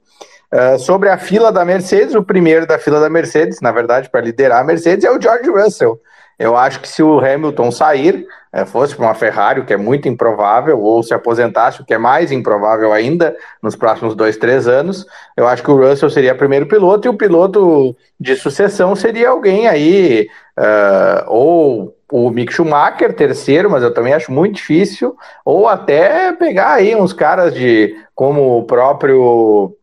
[0.53, 4.21] Uh, sobre a fila da Mercedes, o primeiro da fila da Mercedes, na verdade, para
[4.21, 6.01] liderar a Mercedes, é o George Russell.
[6.39, 9.77] Eu acho que se o Hamilton sair, é, fosse para uma Ferrari, o que é
[9.77, 14.69] muito improvável, ou se aposentasse, o que é mais improvável ainda, nos próximos dois, três
[14.69, 15.07] anos,
[15.37, 19.31] eu acho que o Russell seria o primeiro piloto, e o piloto de sucessão seria
[19.31, 20.29] alguém aí,
[20.59, 26.75] uh, ou o Mick Schumacher, terceiro, mas eu também acho muito difícil, ou até pegar
[26.75, 29.76] aí uns caras de como o próprio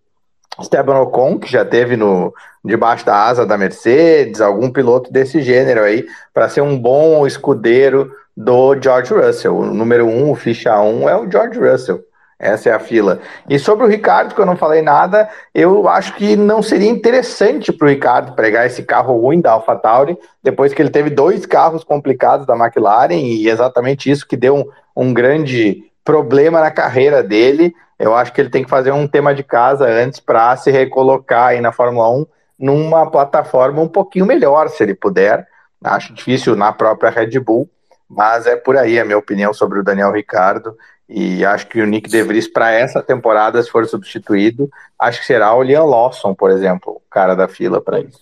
[0.59, 5.81] Esteban Ocon, que já teve no debaixo da asa da Mercedes, algum piloto desse gênero
[5.81, 9.55] aí, para ser um bom escudeiro do George Russell.
[9.55, 12.03] O número um, o ficha um, é o George Russell.
[12.39, 13.19] Essa é a fila.
[13.49, 17.71] E sobre o Ricardo, que eu não falei nada, eu acho que não seria interessante
[17.71, 21.85] para o Ricardo pregar esse carro ruim da AlphaTauri, depois que ele teve dois carros
[21.85, 27.73] complicados da McLaren, e exatamente isso que deu um, um grande problema na carreira dele.
[28.03, 31.47] Eu acho que ele tem que fazer um tema de casa antes para se recolocar
[31.47, 32.25] aí na Fórmula 1
[32.59, 35.47] numa plataforma um pouquinho melhor, se ele puder.
[35.81, 37.69] Acho difícil na própria Red Bull,
[38.09, 40.75] mas é por aí a minha opinião sobre o Daniel Ricardo.
[41.07, 45.25] E acho que o Nick De Vries, para essa temporada, se for substituído, acho que
[45.25, 48.19] será o Liam Lawson, por exemplo, o cara da fila para isso.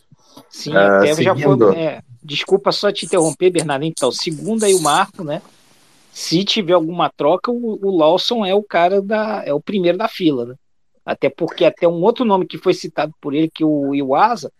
[0.47, 1.23] Sim, uh, seguindo...
[1.23, 1.75] já foi.
[1.75, 3.83] É, desculpa só te interromper, Bernardo.
[3.83, 5.41] Então, segundo aí o Marco, né?
[6.11, 9.43] Se tiver alguma troca, o, o Lawson é o cara da.
[9.45, 10.55] é o primeiro da fila, né?
[11.05, 14.51] Até porque até um outro nome que foi citado por ele, que o Iwasa,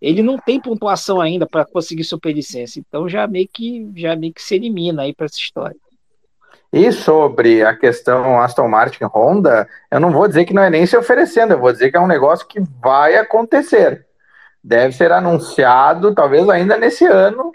[0.00, 2.78] ele não tem pontuação ainda para conseguir superlicença.
[2.78, 5.76] Então já meio que já meio que se elimina aí para essa história.
[6.72, 10.84] E sobre a questão Aston Martin Honda, eu não vou dizer que não é nem
[10.84, 14.06] se oferecendo, eu vou dizer que é um negócio que vai acontecer.
[14.62, 17.52] Deve ser anunciado, talvez ainda nesse ano,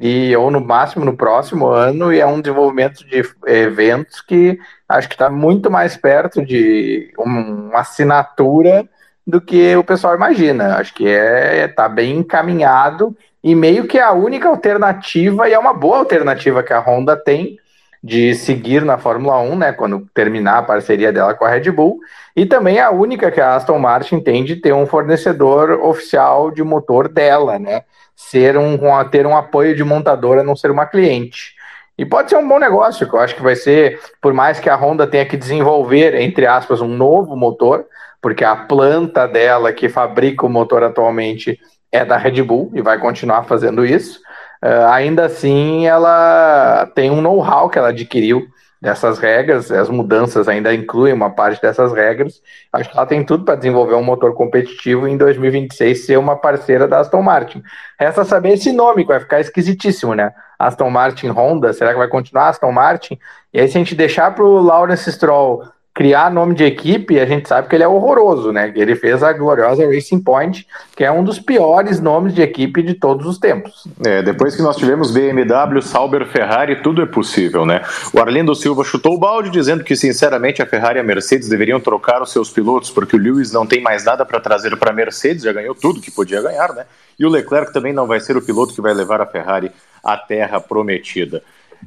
[0.00, 4.58] e ou no máximo no próximo ano, e é um desenvolvimento de eventos que
[4.88, 8.88] acho que está muito mais perto de uma assinatura
[9.26, 10.76] do que o pessoal imagina.
[10.76, 15.58] Acho que é está bem encaminhado e meio que é a única alternativa e é
[15.58, 17.58] uma boa alternativa que a Honda tem
[18.02, 21.98] de seguir na Fórmula 1, né, quando terminar a parceria dela com a Red Bull,
[22.34, 26.62] e também a única que a Aston Martin tem de ter um fornecedor oficial de
[26.62, 27.82] motor dela, né?
[28.28, 28.78] ser um,
[29.10, 31.54] ter um apoio de montadora, não ser uma cliente.
[31.96, 34.68] E pode ser um bom negócio, que eu acho que vai ser, por mais que
[34.68, 37.86] a Honda tenha que desenvolver, entre aspas, um novo motor,
[38.20, 41.58] porque a planta dela que fabrica o motor atualmente
[41.90, 44.20] é da Red Bull e vai continuar fazendo isso.
[44.62, 48.46] Uh, ainda assim, ela tem um know-how que ela adquiriu
[48.80, 52.40] dessas regras, as mudanças ainda incluem uma parte dessas regras.
[52.72, 56.36] Acho que ela tem tudo para desenvolver um motor competitivo e em 2026 ser uma
[56.36, 57.62] parceira da Aston Martin.
[57.98, 60.32] Resta saber esse nome, que vai ficar esquisitíssimo, né?
[60.58, 63.18] Aston Martin Honda, será que vai continuar Aston Martin?
[63.52, 67.26] E aí, se a gente deixar para o Lawrence Stroll criar nome de equipe, a
[67.26, 68.72] gente sabe que ele é horroroso, né?
[68.76, 70.66] Ele fez a gloriosa Racing Point,
[70.96, 73.88] que é um dos piores nomes de equipe de todos os tempos.
[74.04, 77.82] É, depois que nós tivemos BMW, Sauber, Ferrari, tudo é possível, né?
[78.14, 81.80] O Arlindo Silva chutou o balde dizendo que, sinceramente, a Ferrari e a Mercedes deveriam
[81.80, 84.94] trocar os seus pilotos, porque o Lewis não tem mais nada para trazer para a
[84.94, 86.86] Mercedes, já ganhou tudo que podia ganhar, né?
[87.18, 89.70] E o Leclerc também não vai ser o piloto que vai levar a Ferrari
[90.02, 91.42] à terra prometida.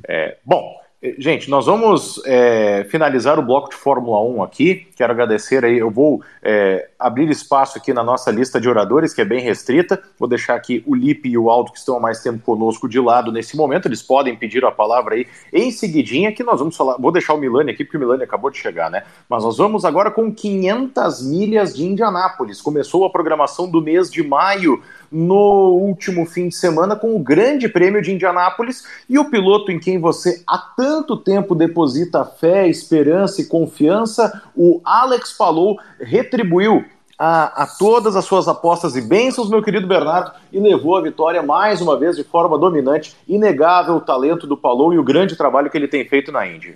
[0.08, 0.83] É, bom,
[1.18, 4.88] Gente, nós vamos é, finalizar o bloco de Fórmula 1 aqui.
[4.96, 5.78] Quero agradecer aí.
[5.78, 10.02] Eu vou é, abrir espaço aqui na nossa lista de oradores, que é bem restrita.
[10.18, 13.02] Vou deixar aqui o Lipe e o Aldo, que estão há mais tempo conosco, de
[13.02, 13.86] lado nesse momento.
[13.90, 16.96] Eles podem pedir a palavra aí em seguidinha, que nós vamos falar.
[16.98, 19.04] Vou deixar o Milani aqui, porque o Milani acabou de chegar, né?
[19.28, 22.62] Mas nós vamos agora com 500 milhas de Indianápolis.
[22.62, 24.82] Começou a programação do mês de maio
[25.14, 29.80] no último fim de semana com o Grande Prêmio de Indianápolis e o piloto em
[29.80, 36.84] quem você há tanto tempo deposita fé, esperança e confiança, o Alex Palou, retribuiu
[37.18, 41.44] a, a, todas as suas apostas e bênçãos, meu querido Bernardo, e levou a vitória
[41.44, 43.16] mais uma vez de forma dominante.
[43.28, 46.76] Inegável o talento do Palou e o grande trabalho que ele tem feito na Indy.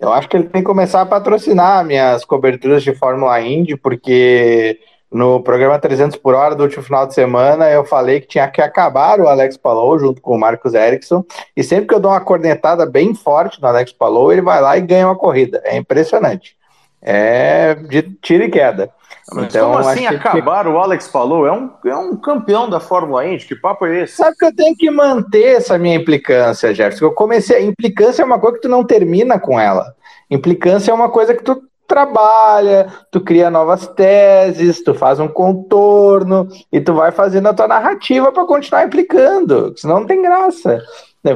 [0.00, 4.80] Eu acho que ele tem que começar a patrocinar minhas coberturas de Fórmula Indy, porque
[5.10, 8.62] no programa 300 por hora do último final de semana, eu falei que tinha que
[8.62, 11.24] acabar o Alex Palou junto com o Marcos Ericsson.
[11.56, 14.78] E sempre que eu dou uma cornetada bem forte no Alex Palou, ele vai lá
[14.78, 15.60] e ganha uma corrida.
[15.64, 16.56] É impressionante.
[17.02, 18.90] É de tiro e queda.
[19.32, 20.70] Mas então, como assim acabar que...
[20.70, 21.46] o Alex Palou?
[21.46, 24.16] É um, é um campeão da Fórmula Indy, que papo é esse?
[24.16, 27.06] Sabe que eu tenho que manter essa minha implicância, Jefferson.
[27.06, 27.64] Eu comecei.
[27.64, 29.94] Implicância é uma coisa que tu não termina com ela.
[30.30, 36.46] Implicância é uma coisa que tu trabalha, tu cria novas teses, tu faz um contorno
[36.72, 40.80] e tu vai fazendo a tua narrativa para continuar implicando, senão não tem graça.
[41.22, 41.32] Né,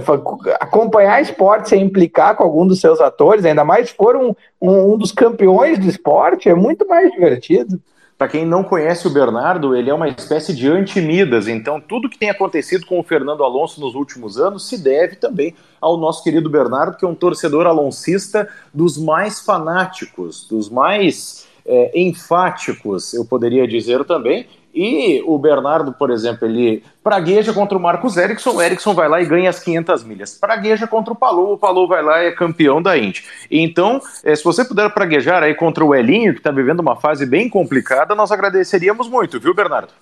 [0.61, 4.33] acompanhar esporte sem implicar com algum dos seus atores, ainda mais se for um,
[4.63, 7.79] um, um dos campeões do esporte, é muito mais divertido.
[8.25, 12.17] Para quem não conhece o Bernardo, ele é uma espécie de anti-Midas, então tudo que
[12.17, 16.49] tem acontecido com o Fernando Alonso nos últimos anos se deve também ao nosso querido
[16.49, 23.69] Bernardo, que é um torcedor aloncista dos mais fanáticos, dos mais é, enfáticos, eu poderia
[23.69, 28.93] dizer também, e o Bernardo, por exemplo, ele pragueja contra o Marcos Ericsson, o Ericsson
[28.93, 30.35] vai lá e ganha as 500 milhas.
[30.35, 33.25] Pragueja contra o Palou, o Palou vai lá e é campeão da Indy.
[33.51, 37.25] Então, eh, se você puder praguejar aí contra o Elinho, que está vivendo uma fase
[37.25, 39.93] bem complicada, nós agradeceríamos muito, viu, Bernardo?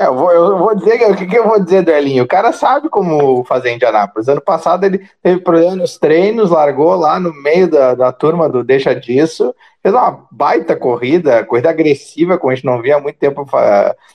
[0.00, 2.24] É, eu, vou, eu vou dizer, o que, que, eu vou dizer do Elinho?
[2.24, 4.28] O cara sabe como fazer em Indianápolis.
[4.28, 8.64] Ano passado ele teve problema nos treinos, largou lá no meio da, da turma do
[8.64, 13.18] Deixa Disso, fez uma baita corrida, corrida agressiva, como a gente não via há muito
[13.18, 13.46] tempo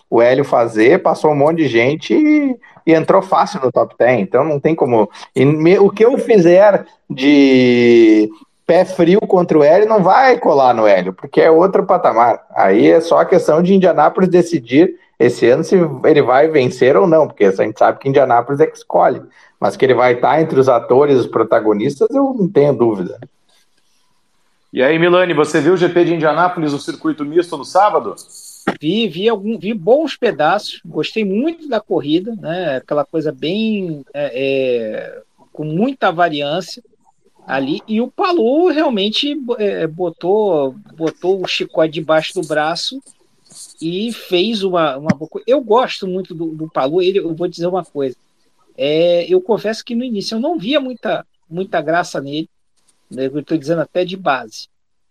[0.09, 2.57] o Hélio fazer, passou um monte de gente e,
[2.87, 4.21] e entrou fácil no top 10.
[4.21, 5.07] Então não tem como.
[5.35, 8.27] Me, o que eu fizer de
[8.65, 12.43] pé frio contra o Hélio não vai colar no Hélio, porque é outro patamar.
[12.55, 17.07] Aí é só a questão de Indianápolis decidir esse ano se ele vai vencer ou
[17.07, 19.21] não, porque a gente sabe que Indianápolis é que escolhe.
[19.59, 23.19] Mas que ele vai estar entre os atores, os protagonistas, eu não tenho dúvida.
[24.71, 28.13] E aí, Milani, você viu o GP de Indianápolis, o circuito misto no sábado?
[28.81, 32.77] Vi, vi, algum, vi bons pedaços, gostei muito da corrida, né?
[32.77, 35.21] Aquela coisa bem é, é,
[35.53, 36.83] com muita variância
[37.47, 37.81] ali.
[37.87, 43.01] E o Palu realmente é, botou, botou o chicote debaixo do braço
[43.81, 45.09] e fez uma, uma
[45.45, 48.15] Eu gosto muito do, do Palu, ele, eu vou dizer uma coisa.
[48.77, 52.49] É, eu confesso que no início eu não via muita, muita graça nele,
[53.09, 54.67] né, eu estou dizendo até de base.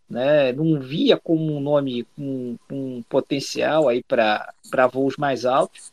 [0.08, 5.92] Né, não via como um nome com, com potencial aí para voos mais altos.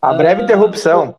[0.00, 1.16] A breve ah, interrupção.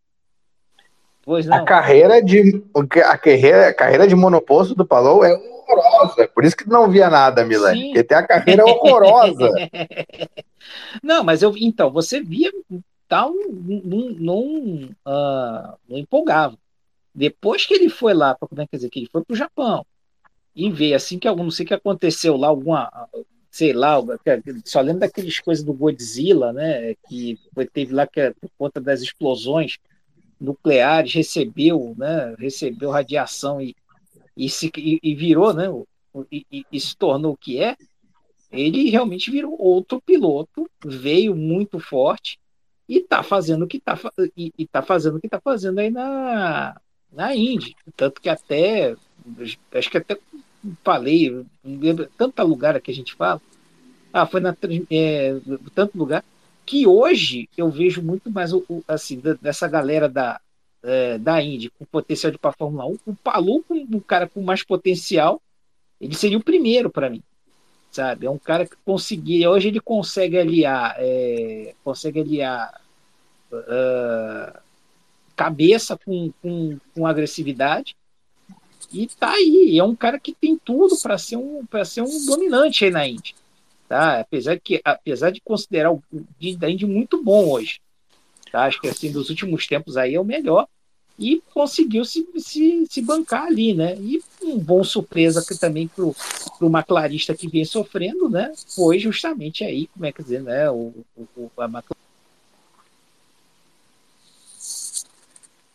[1.24, 1.58] Pois não.
[1.58, 2.64] A carreira de
[3.04, 6.28] a carreira, a carreira de monoposto do Palou é horrorosa.
[6.34, 7.86] Por isso que não via nada, Milani.
[7.86, 9.50] Porque tem a carreira horrorosa.
[11.04, 12.52] não, mas eu então você via
[13.08, 14.46] tal não não,
[15.06, 16.58] uh, não empolgava.
[17.14, 19.38] Depois que ele foi lá para como é que dizer que ele foi para o
[19.38, 19.86] Japão
[20.56, 22.90] e veio assim que algum não sei o que aconteceu lá alguma
[23.52, 23.96] sei lá,
[24.64, 29.02] só lembro daquelas coisas do Godzilla, né, que foi, teve lá que por conta das
[29.02, 29.78] explosões
[30.40, 33.76] nucleares recebeu, né, recebeu radiação e,
[34.38, 35.66] e, se, e, e virou, né,
[36.32, 37.76] e, e, se tornou o que é,
[38.52, 42.40] ele realmente virou outro piloto, veio muito forte
[42.88, 43.98] e está fazendo o que está
[44.36, 46.80] e, e tá fazendo o que está fazendo aí na,
[47.12, 47.76] na Indy.
[47.96, 48.96] Tanto que até
[49.74, 50.18] acho que até
[50.84, 53.42] falei, lembro tanto lugar que a gente fala,
[54.12, 54.56] ah, foi na
[54.90, 55.40] é,
[55.76, 56.24] tanto lugar
[56.66, 60.42] que hoje eu vejo muito mais o, o assim dessa galera da
[60.82, 64.64] é, da Indy com potencial de para Fórmula 1, o Palu, um cara com mais
[64.64, 65.42] potencial,
[66.00, 67.22] ele seria o primeiro para mim,
[67.92, 68.26] sabe?
[68.26, 72.82] É um cara que conseguia, hoje ele consegue aliar, é, consegue aliar
[73.52, 74.60] uh,
[75.36, 77.96] cabeça com, com, com agressividade
[78.92, 79.78] e tá aí.
[79.78, 83.08] É um cara que tem tudo para ser um para ser um dominante aí na
[83.08, 83.36] Indy.
[83.88, 84.20] Tá?
[84.20, 86.04] Apesar de que apesar de considerar o
[86.58, 87.80] da Indy muito bom hoje.
[88.52, 88.66] Tá?
[88.66, 90.68] Acho que assim dos últimos tempos aí é o melhor
[91.20, 93.96] e conseguiu se, se, se bancar ali, né?
[94.00, 96.16] E um bom surpresa que também pro
[96.58, 98.54] pro maclarista que vem sofrendo, né?
[98.76, 100.70] Foi justamente aí, como é que dizer, né?
[100.72, 102.00] O, o a McLaren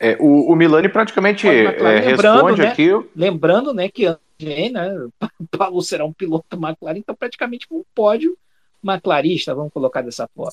[0.00, 2.88] É, o, o, Milani praticamente é, responde né, aqui.
[3.14, 4.04] Lembrando né, que
[4.38, 4.90] vem, né,
[5.56, 8.36] Paulo será um piloto McLaren, então praticamente um pódio
[8.82, 10.52] McLarista, vamos colocar dessa forma.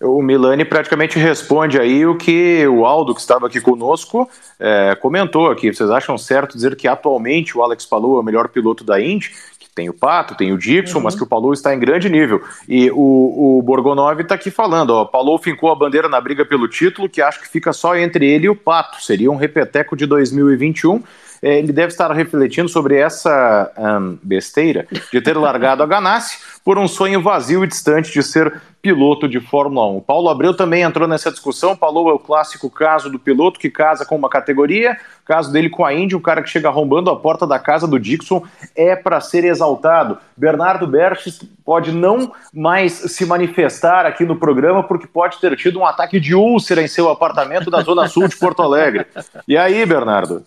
[0.00, 4.28] O Milani praticamente responde aí o que o Aldo, que estava aqui conosco,
[4.58, 5.72] é, comentou aqui.
[5.72, 9.30] Vocês acham certo dizer que atualmente o Alex Palou é o melhor piloto da Indy?
[9.74, 11.04] tem o Pato, tem o Dixon, uhum.
[11.04, 12.42] mas que o Palou está em grande nível.
[12.68, 16.68] E o, o Borgonov está aqui falando, ó, Palou fincou a bandeira na briga pelo
[16.68, 19.02] título, que acho que fica só entre ele e o Pato.
[19.02, 21.02] Seria um repeteco de 2021.
[21.42, 26.78] É, ele deve estar refletindo sobre essa um, besteira de ter largado a Ganassi por
[26.78, 30.00] um sonho vazio e distante de ser piloto de Fórmula 1.
[30.00, 31.74] Paulo Abreu também entrou nessa discussão.
[31.74, 35.84] Paulo é o clássico caso do piloto que casa com uma categoria, caso dele com
[35.84, 38.42] a Indy, o cara que chega arrombando a porta da casa do Dixon
[38.76, 40.18] é para ser exaltado.
[40.36, 45.86] Bernardo Berches pode não mais se manifestar aqui no programa porque pode ter tido um
[45.86, 49.06] ataque de úlcera em seu apartamento da zona sul de Porto Alegre.
[49.48, 50.44] E aí, Bernardo?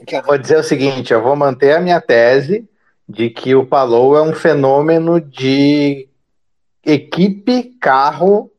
[0.00, 2.68] Eu vou dizer o seguinte, eu vou manter a minha tese
[3.08, 6.08] de que o Palou é um fenômeno de
[6.84, 8.50] equipe, carro,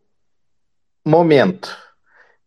[1.05, 1.75] momento.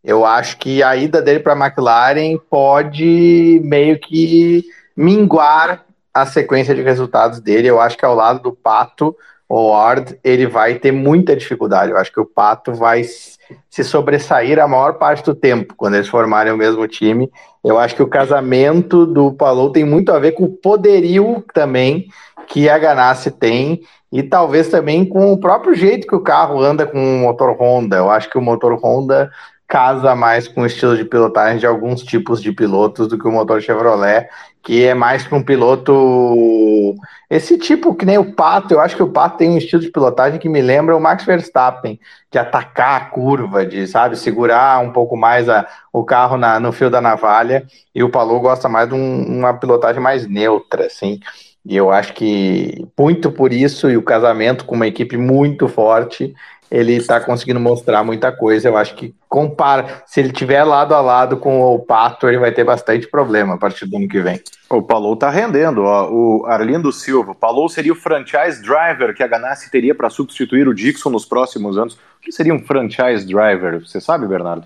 [0.03, 4.63] Eu acho que a ida dele para a McLaren pode meio que
[4.95, 7.67] minguar a sequência de resultados dele.
[7.67, 9.15] Eu acho que ao lado do Pato,
[9.53, 11.91] o Ward, ele vai ter muita dificuldade.
[11.91, 16.07] Eu acho que o Pato vai se sobressair a maior parte do tempo quando eles
[16.07, 17.29] formarem o mesmo time.
[17.61, 22.07] Eu acho que o casamento do Palou tem muito a ver com o poderio também
[22.47, 26.87] que a Ganassi tem e talvez também com o próprio jeito que o carro anda
[26.87, 27.97] com o motor Honda.
[27.97, 29.29] Eu acho que o motor Honda
[29.67, 33.31] casa mais com o estilo de pilotagem de alguns tipos de pilotos do que o
[33.31, 34.27] motor Chevrolet,
[34.63, 36.95] que é mais para um piloto.
[37.29, 39.89] Esse tipo, que nem o Pato, eu acho que o Pato tem um estilo de
[39.89, 41.99] pilotagem que me lembra o Max Verstappen,
[42.29, 46.71] de atacar a curva, de, sabe, segurar um pouco mais a, o carro na, no
[46.71, 51.19] fio da navalha, e o Palou gosta mais de um, uma pilotagem mais neutra, assim.
[51.65, 56.33] E eu acho que muito por isso e o casamento com uma equipe muito forte,
[56.71, 58.69] ele está conseguindo mostrar muita coisa.
[58.69, 62.51] Eu acho que compara, se ele tiver lado a lado com o Pato, ele vai
[62.51, 64.41] ter bastante problema a partir do ano que vem.
[64.69, 66.09] O Palou está rendendo, ó.
[66.09, 67.35] o Arlindo Silva.
[67.35, 71.77] Palou seria o franchise driver que a Ganassi teria para substituir o Dixon nos próximos
[71.77, 71.95] anos.
[71.95, 73.85] O que seria um franchise driver?
[73.85, 74.65] Você sabe, Bernardo?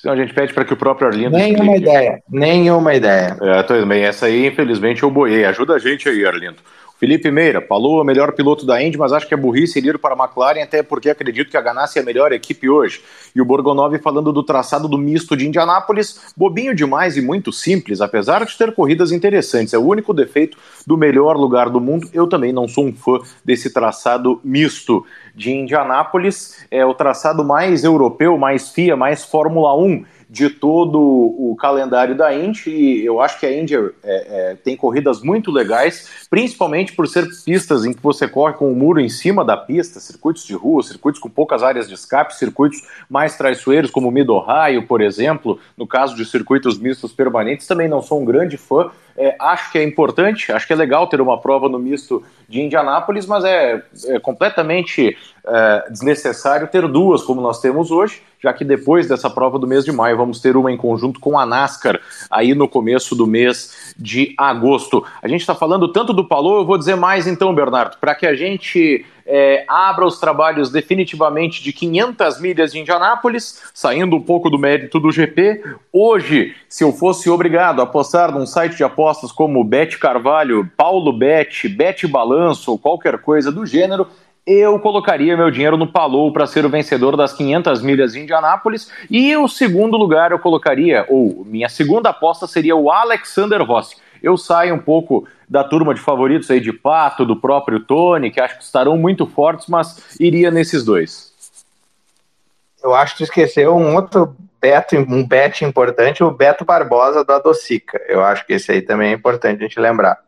[0.00, 1.36] Senão a gente pede para que o próprio Arlindo.
[1.36, 1.82] Nenhuma explique.
[1.82, 3.36] ideia, nenhuma ideia.
[3.42, 4.02] É, tô bem.
[4.02, 5.44] Essa aí, infelizmente, eu boiei.
[5.44, 6.56] Ajuda a gente aí, Arlindo.
[7.00, 10.14] Felipe Meira, falou o melhor piloto da Indy, mas acho que é burrice ir para
[10.14, 13.00] a McLaren, até porque acredito que a Ganassi é a melhor equipe hoje.
[13.34, 18.02] E o Borgonov falando do traçado do misto de Indianápolis, bobinho demais e muito simples,
[18.02, 19.72] apesar de ter corridas interessantes.
[19.72, 22.06] É o único defeito do melhor lugar do mundo.
[22.12, 25.02] Eu também não sou um fã desse traçado misto
[25.34, 26.66] de Indianápolis.
[26.70, 32.32] É o traçado mais europeu, mais FIA, mais Fórmula 1 de todo o calendário da
[32.32, 32.70] Indy.
[32.70, 37.26] E eu acho que a Indy é, é, tem corridas muito legais, principalmente por ser
[37.44, 40.84] pistas em que você corre com o muro em cima da pista, circuitos de rua,
[40.84, 45.58] circuitos com poucas áreas de escape, circuitos mais traiçoeiros, como o Mid Ohio, por exemplo.
[45.76, 48.88] No caso de circuitos mistos permanentes, também não sou um grande fã.
[49.22, 52.62] É, acho que é importante, acho que é legal ter uma prova no misto de
[52.62, 55.14] Indianápolis, mas é, é completamente
[55.46, 59.84] é, desnecessário ter duas como nós temos hoje, já que depois dessa prova do mês
[59.84, 63.94] de maio vamos ter uma em conjunto com a NASCAR aí no começo do mês
[63.96, 65.04] de agosto.
[65.22, 68.26] A gente está falando tanto do Palou, eu vou dizer mais então, Bernardo, para que
[68.26, 74.50] a gente é, abra os trabalhos definitivamente de 500 milhas de Indianápolis, saindo um pouco
[74.50, 75.62] do mérito do GP.
[75.92, 81.12] Hoje, se eu fosse obrigado a apostar num site de apostas como Bet Carvalho, Paulo
[81.12, 84.08] Bet, Bet Balanço ou qualquer coisa do gênero,
[84.46, 88.90] eu colocaria meu dinheiro no Palou para ser o vencedor das 500 milhas de Indianápolis.
[89.10, 93.96] E o segundo lugar eu colocaria, ou minha segunda aposta seria o Alexander Rossi.
[94.22, 98.40] Eu saio um pouco da turma de favoritos aí de Pato, do próprio Tony, que
[98.40, 101.32] acho que estarão muito fortes, mas iria nesses dois.
[102.82, 107.98] Eu acho que esqueceu um outro Beto, um bet importante, o Beto Barbosa da Docica.
[108.06, 110.18] Eu acho que esse aí também é importante a gente lembrar.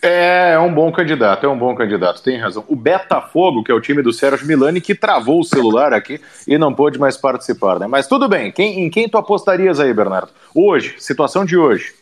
[0.00, 2.64] É, é um bom candidato, é um bom candidato, tem razão.
[2.68, 6.56] O Betafogo, que é o time do Sérgio Milani, que travou o celular aqui e
[6.56, 7.88] não pôde mais participar, né?
[7.88, 10.30] Mas tudo bem, quem, em quem tu apostarias aí, Bernardo?
[10.54, 11.94] Hoje, situação de hoje.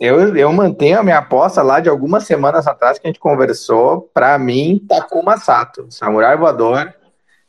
[0.00, 4.10] Eu, eu mantenho a minha aposta lá de algumas semanas atrás que a gente conversou.
[4.12, 6.92] Para mim, Takuma Sato, Samurai Voador,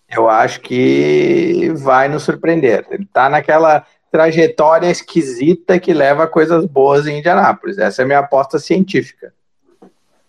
[0.09, 2.85] eu acho que vai nos surpreender.
[2.91, 7.77] Ele tá naquela trajetória esquisita que leva a coisas boas em Indianápolis.
[7.77, 9.33] Essa é a minha aposta científica.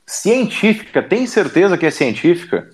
[0.06, 1.02] Científica?
[1.02, 2.68] Tem certeza que é científica?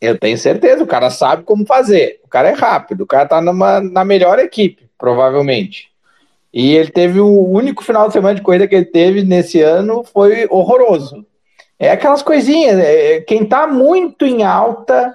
[0.00, 2.20] Eu tenho certeza, o cara sabe como fazer.
[2.24, 5.92] O cara é rápido, o cara tá numa, na melhor equipe, provavelmente.
[6.52, 10.04] E ele teve o único final de semana de corrida que ele teve nesse ano
[10.04, 11.24] foi horroroso.
[11.78, 15.14] É aquelas coisinhas, é, quem tá muito em alta,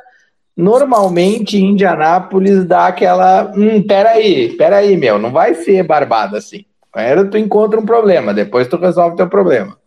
[0.56, 6.66] normalmente em Indianápolis dá aquela, hum, peraí, peraí, meu, não vai ser barbada assim.
[6.92, 9.78] Primeiro tu encontra um problema, depois tu resolve teu problema.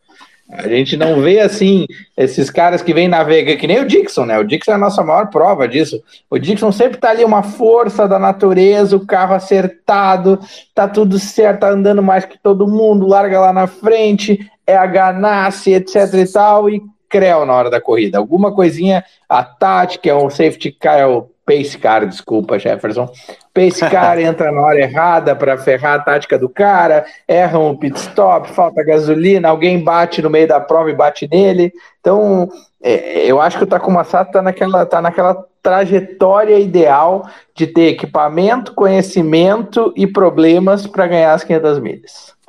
[0.53, 1.86] A gente não vê assim
[2.16, 4.38] esses caras que vêm navegar, que nem o Dixon, né?
[4.38, 6.03] O Dixon é a nossa maior prova disso.
[6.28, 10.40] O Dixon sempre tá ali uma força da natureza, o carro acertado,
[10.74, 14.86] tá tudo certo, tá andando mais que todo mundo, larga lá na frente, é a
[14.86, 18.18] Ganassi, etc e tal, e creu na hora da corrida.
[18.18, 23.11] Alguma coisinha, a tática, é um safety car, é o pace car, desculpa, Jefferson.
[23.53, 27.98] Pace car entra na hora errada para ferrar a tática do cara, erra um pit
[27.98, 31.72] stop, falta gasolina, alguém bate no meio da prova e bate nele.
[31.98, 32.48] Então,
[32.80, 37.88] é, eu acho que o Takuma Sato está naquela, tá naquela trajetória ideal de ter
[37.88, 42.40] equipamento, conhecimento e problemas para ganhar as 500 milhas.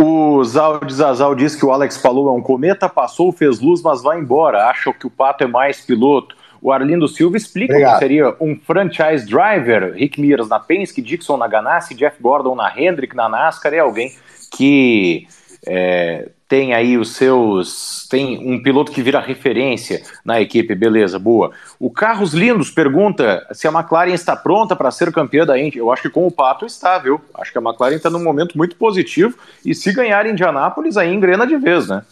[0.00, 3.82] O Zal de Zazal diz que o Alex Palou é um cometa, passou, fez luz,
[3.82, 4.68] mas vai embora.
[4.68, 6.36] Acha que o Pato é mais piloto.
[6.60, 7.94] O Arlindo Silva explica Obrigado.
[7.94, 12.72] que seria um franchise driver, Rick Mears na Penske, Dixon na Ganassi, Jeff Gordon na
[12.76, 14.12] Hendrick, na NASCAR, é alguém
[14.56, 15.26] que
[15.66, 18.06] é, tem aí os seus.
[18.08, 21.50] Tem um piloto que vira referência na equipe, beleza, boa.
[21.78, 25.78] O Carlos Lindos pergunta se a McLaren está pronta para ser campeã da Indy.
[25.78, 27.20] Eu acho que com o Pato está, viu?
[27.34, 31.12] Acho que a McLaren está num momento muito positivo e se ganhar em Indianápolis, aí
[31.12, 32.02] engrena de vez, né?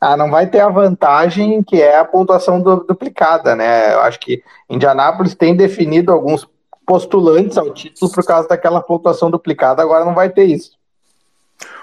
[0.00, 3.94] Ah, não vai ter a vantagem que é a pontuação du duplicada, né?
[3.94, 6.48] Eu acho que Indianápolis tem definido alguns
[6.86, 10.72] postulantes ao título por causa daquela pontuação duplicada, agora não vai ter isso.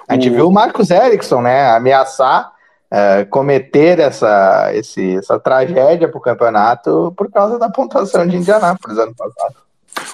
[0.07, 0.33] A gente o...
[0.33, 2.55] viu o Marcos Erickson, né, ameaçar
[2.89, 8.97] é, cometer essa, esse, essa tragédia para o campeonato por causa da pontuação de Indianápolis
[8.97, 9.55] ano passado.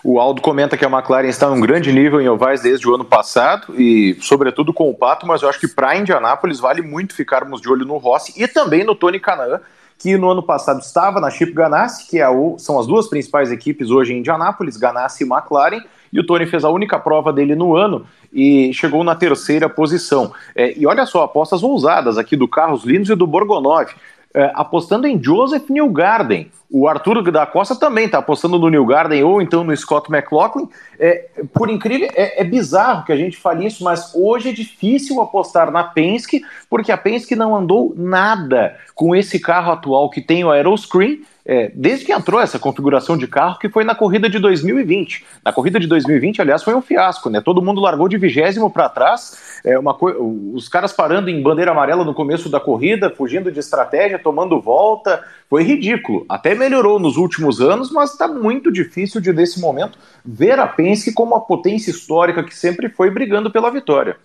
[0.03, 3.05] O Aldo comenta que a McLaren está num grande nível em ovais desde o ano
[3.05, 7.61] passado e, sobretudo, com o Pato, mas eu acho que para Indianápolis vale muito ficarmos
[7.61, 9.59] de olho no Rossi e também no Tony Canaan,
[9.99, 12.25] que no ano passado estava na Chip Ganassi, que é
[12.57, 16.65] são as duas principais equipes hoje em Indianápolis, Ganassi e McLaren, e o Tony fez
[16.65, 20.33] a única prova dele no ano e chegou na terceira posição.
[20.55, 23.91] É, e olha só, apostas ousadas aqui do Carlos Lindos e do Borgonov
[24.33, 26.51] é, apostando em Joseph Newgarden.
[26.73, 30.69] O Arthur da Costa também está apostando no Newgarden ou então no Scott McLaughlin.
[30.97, 35.19] É, por incrível, é, é, bizarro que a gente fale isso, mas hoje é difícil
[35.19, 40.45] apostar na Penske, porque a Penske não andou nada com esse carro atual que tem
[40.45, 44.39] o Aeroscreen é, desde que entrou essa configuração de carro, que foi na corrida de
[44.39, 45.25] 2020.
[45.43, 47.41] Na corrida de 2020, aliás, foi um fiasco, né?
[47.41, 52.03] Todo mundo largou de vigésimo para trás, é, uma os caras parando em bandeira amarela
[52.03, 56.25] no começo da corrida, fugindo de estratégia, tomando volta, foi ridículo.
[56.29, 61.11] Até melhorou nos últimos anos, mas está muito difícil de, nesse momento, ver a Penske
[61.11, 64.15] como a potência histórica que sempre foi brigando pela vitória.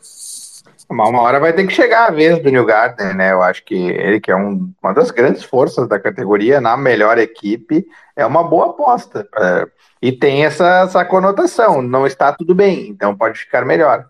[0.89, 3.33] Uma, uma hora vai ter que chegar a vez do New Garden, né?
[3.33, 7.19] Eu acho que ele, que é um, uma das grandes forças da categoria, na melhor
[7.19, 9.29] equipe, é uma boa aposta.
[9.37, 9.67] É,
[10.01, 14.07] e tem essa, essa conotação, não está tudo bem, então pode ficar melhor.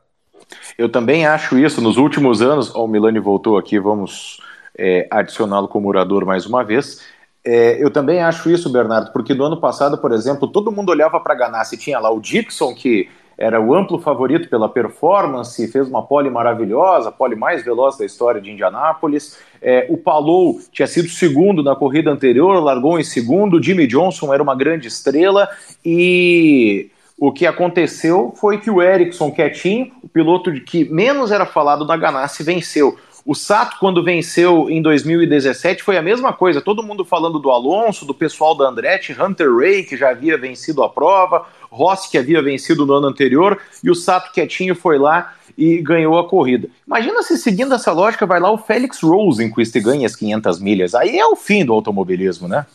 [0.77, 1.81] Eu também acho isso.
[1.81, 4.41] Nos últimos anos, oh, o Milani voltou aqui, vamos
[4.79, 7.03] é, adicioná-lo como orador mais uma vez.
[7.45, 11.21] É, eu também acho isso, Bernardo, porque no ano passado, por exemplo, todo mundo olhava
[11.21, 13.09] para Ganassi, tinha lá o Dixon, que
[13.39, 18.05] era o amplo favorito pela performance, fez uma pole maravilhosa, a pole mais veloz da
[18.05, 19.39] história de Indianápolis.
[19.61, 23.63] É, o Palou tinha sido segundo na corrida anterior, largou em segundo.
[23.63, 25.49] Jimmy Johnson era uma grande estrela
[25.85, 31.85] e o que aconteceu foi que o Ericsson quietinho, o piloto que menos era falado
[31.85, 32.97] na Ganassi, venceu.
[33.27, 36.61] O Sato, quando venceu em 2017, foi a mesma coisa.
[36.61, 40.81] Todo mundo falando do Alonso, do pessoal da Andretti, Hunter Ray, que já havia vencido
[40.85, 41.45] a prova,
[41.77, 46.19] Rossi, que havia vencido no ano anterior, e o Sato quietinho foi lá e ganhou
[46.19, 46.69] a corrida.
[46.87, 50.95] Imagina se, seguindo essa lógica, vai lá o Félix Rosenquist e ganha as 500 milhas.
[50.95, 52.67] Aí é o fim do automobilismo, né?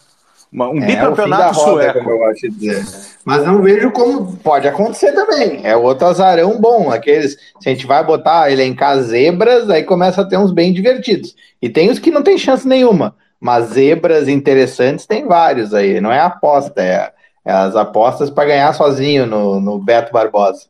[0.53, 2.09] Um é, bicampeonato é roda, sueco.
[2.09, 2.85] eu de dizer.
[3.23, 5.61] Mas não vejo como pode acontecer também.
[5.63, 6.91] É outro azarão bom.
[6.91, 11.35] Aqueles, se a gente vai botar elencar zebras, aí começa a ter uns bem divertidos.
[11.61, 13.15] E tem os que não tem chance nenhuma.
[13.39, 16.01] Mas zebras interessantes tem vários aí.
[16.01, 17.13] Não é aposta, é
[17.43, 20.67] as apostas para ganhar sozinho no, no Beto Barbosa.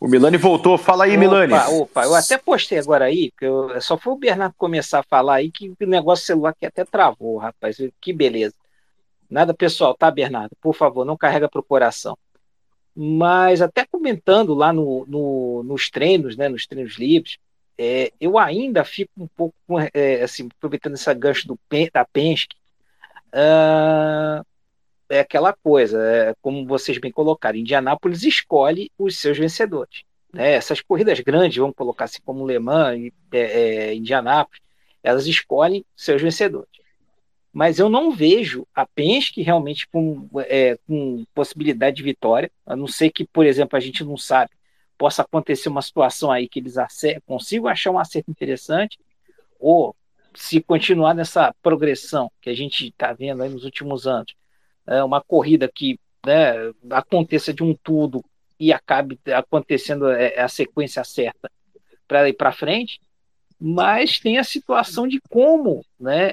[0.00, 1.52] O Milani voltou, fala aí, opa, Milani.
[1.80, 5.36] Opa, eu até postei agora aí, porque eu, só foi o Bernardo começar a falar
[5.36, 7.78] aí que o negócio celular aqui até travou, rapaz.
[8.00, 8.54] Que beleza.
[9.28, 10.56] Nada pessoal, tá, Bernardo?
[10.60, 12.16] Por favor, não carrega pro coração.
[12.94, 17.38] Mas até comentando lá no, no, nos treinos, né, nos treinos livres,
[17.76, 19.54] é, eu ainda fico um pouco,
[19.92, 21.58] é, assim, aproveitando esse gancho do,
[21.92, 22.56] da Penske,
[23.34, 24.44] uh,
[25.08, 30.02] é aquela coisa, é, como vocês bem colocaram, Indianápolis escolhe os seus vencedores.
[30.32, 30.52] Né?
[30.52, 34.60] Essas corridas grandes, vamos colocar assim como Le Mans é, é, Indianápolis,
[35.02, 36.68] elas escolhem seus vencedores.
[37.52, 42.86] Mas eu não vejo a Penske realmente com, é, com possibilidade de vitória, a não
[42.86, 44.50] ser que, por exemplo, a gente não sabe,
[44.98, 46.74] possa acontecer uma situação aí que eles
[47.24, 48.98] consigam achar um acerto interessante,
[49.58, 49.96] ou
[50.34, 54.34] se continuar nessa progressão que a gente está vendo aí nos últimos anos,
[54.86, 58.24] é, uma corrida que né, aconteça de um tudo
[58.58, 61.50] e acabe acontecendo é, é a sequência certa
[62.06, 63.00] para ir para frente,
[63.60, 66.32] mas tem a situação de como né,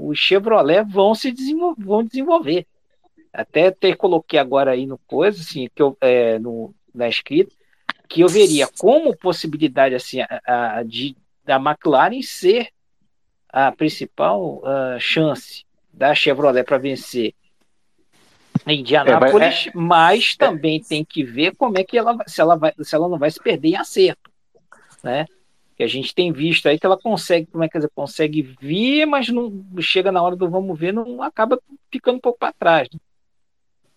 [0.00, 2.66] os Chevrolet vão se desenvolver, vão desenvolver.
[3.32, 7.52] Até ter coloquei agora aí no coisa, assim, que eu, é, no, na escrita,
[8.08, 12.68] que eu veria como possibilidade assim, a, a, de, da McLaren ser
[13.52, 17.34] a principal uh, chance da Chevrolet para vencer
[18.66, 22.40] em Indianápolis, é, é, mas também é, tem que ver como é que ela se
[22.40, 24.30] ela vai se ela não vai se perder em acerto,
[25.02, 25.26] né?
[25.76, 29.06] Que a gente tem visto aí que ela consegue, como é que dizer, consegue vir,
[29.06, 32.88] mas não chega na hora do vamos ver, não acaba ficando um pouco para trás.
[32.92, 33.00] Né?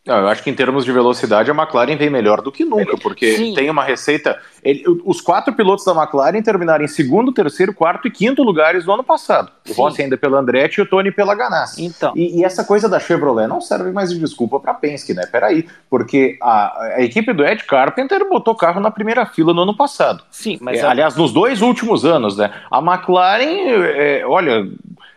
[0.05, 2.95] Não, eu acho que em termos de velocidade a McLaren vem melhor do que nunca,
[2.95, 3.53] porque Sim.
[3.55, 4.39] tem uma receita.
[4.63, 8.93] Ele, os quatro pilotos da McLaren terminaram em segundo, terceiro, quarto e quinto lugares no
[8.93, 9.51] ano passado.
[9.65, 9.73] Sim.
[9.73, 11.83] O Rossi ainda pela Andretti e o Tony pela Ganassi.
[11.83, 12.13] Então.
[12.15, 15.25] E, e, essa coisa da Chevrolet não serve mais de desculpa para Penske, né?
[15.25, 19.75] Peraí, porque a, a, equipe do Ed Carpenter botou carro na primeira fila no ano
[19.75, 20.23] passado.
[20.29, 20.79] Sim, mas.
[20.79, 20.91] É, a...
[20.91, 22.51] Aliás, nos dois últimos anos, né?
[22.69, 24.67] A McLaren, é, olha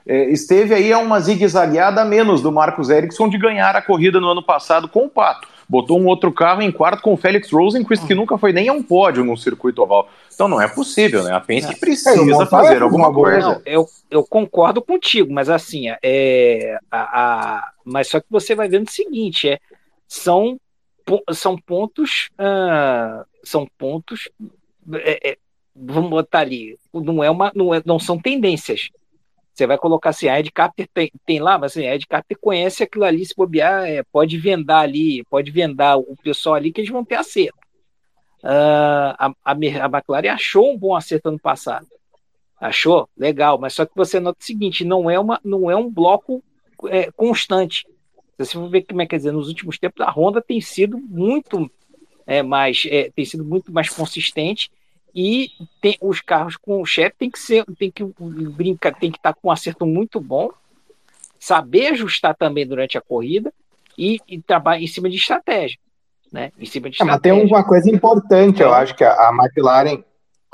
[0.08, 4.30] é, esteve aí a uma zigue-zagueada menos do Marcos Ericsson de ganhar a corrida no
[4.30, 5.46] ano passado com o Pato.
[5.68, 8.72] Botou um outro carro em quarto com o Félix Rosenquist, que nunca foi nem a
[8.72, 10.08] um pódio no circuito oval.
[10.34, 11.32] Então não é possível, né?
[11.34, 13.38] A Penske é, precisa fazer alguma coisa.
[13.38, 18.66] Não, eu, eu concordo contigo, mas assim, é, a, a, mas só que você vai
[18.66, 19.58] vendo o seguinte, é,
[20.06, 20.58] são,
[21.32, 24.30] são pontos, uh, são pontos,
[24.94, 25.36] é, é,
[25.76, 28.88] vamos botar ali, não é uma, não, é, não são tendências,
[29.58, 32.38] você vai colocar assim, a Ed Carter tem, tem lá, mas assim, a Ed Carter
[32.40, 36.80] conhece aquilo ali, se bobear, é, pode vendar ali, pode vendar o pessoal ali que
[36.80, 37.58] eles vão ter acerto.
[38.40, 41.88] Uh, a, a, a McLaren achou um bom acerto ano passado.
[42.60, 43.08] Achou?
[43.16, 46.40] Legal, mas só que você nota o seguinte, não é, uma, não é um bloco
[46.86, 47.84] é, constante.
[48.38, 51.68] Você for ver como é que dizer, nos últimos tempos a Honda tem sido muito
[52.24, 54.70] é, mais, é, tem sido muito mais consistente
[55.14, 55.50] e
[55.80, 59.32] tem, os carros com o chefe tem que ser, tem que brincar, tem que estar
[59.32, 60.50] tá com um acerto muito bom,
[61.38, 63.52] saber ajustar também durante a corrida
[63.96, 65.78] e, e trabalhar em cima de estratégia,
[66.32, 66.52] né?
[66.58, 67.30] Em cima de estratégia.
[67.30, 70.02] É, mas tem uma coisa importante, eu acho que a, a McLaren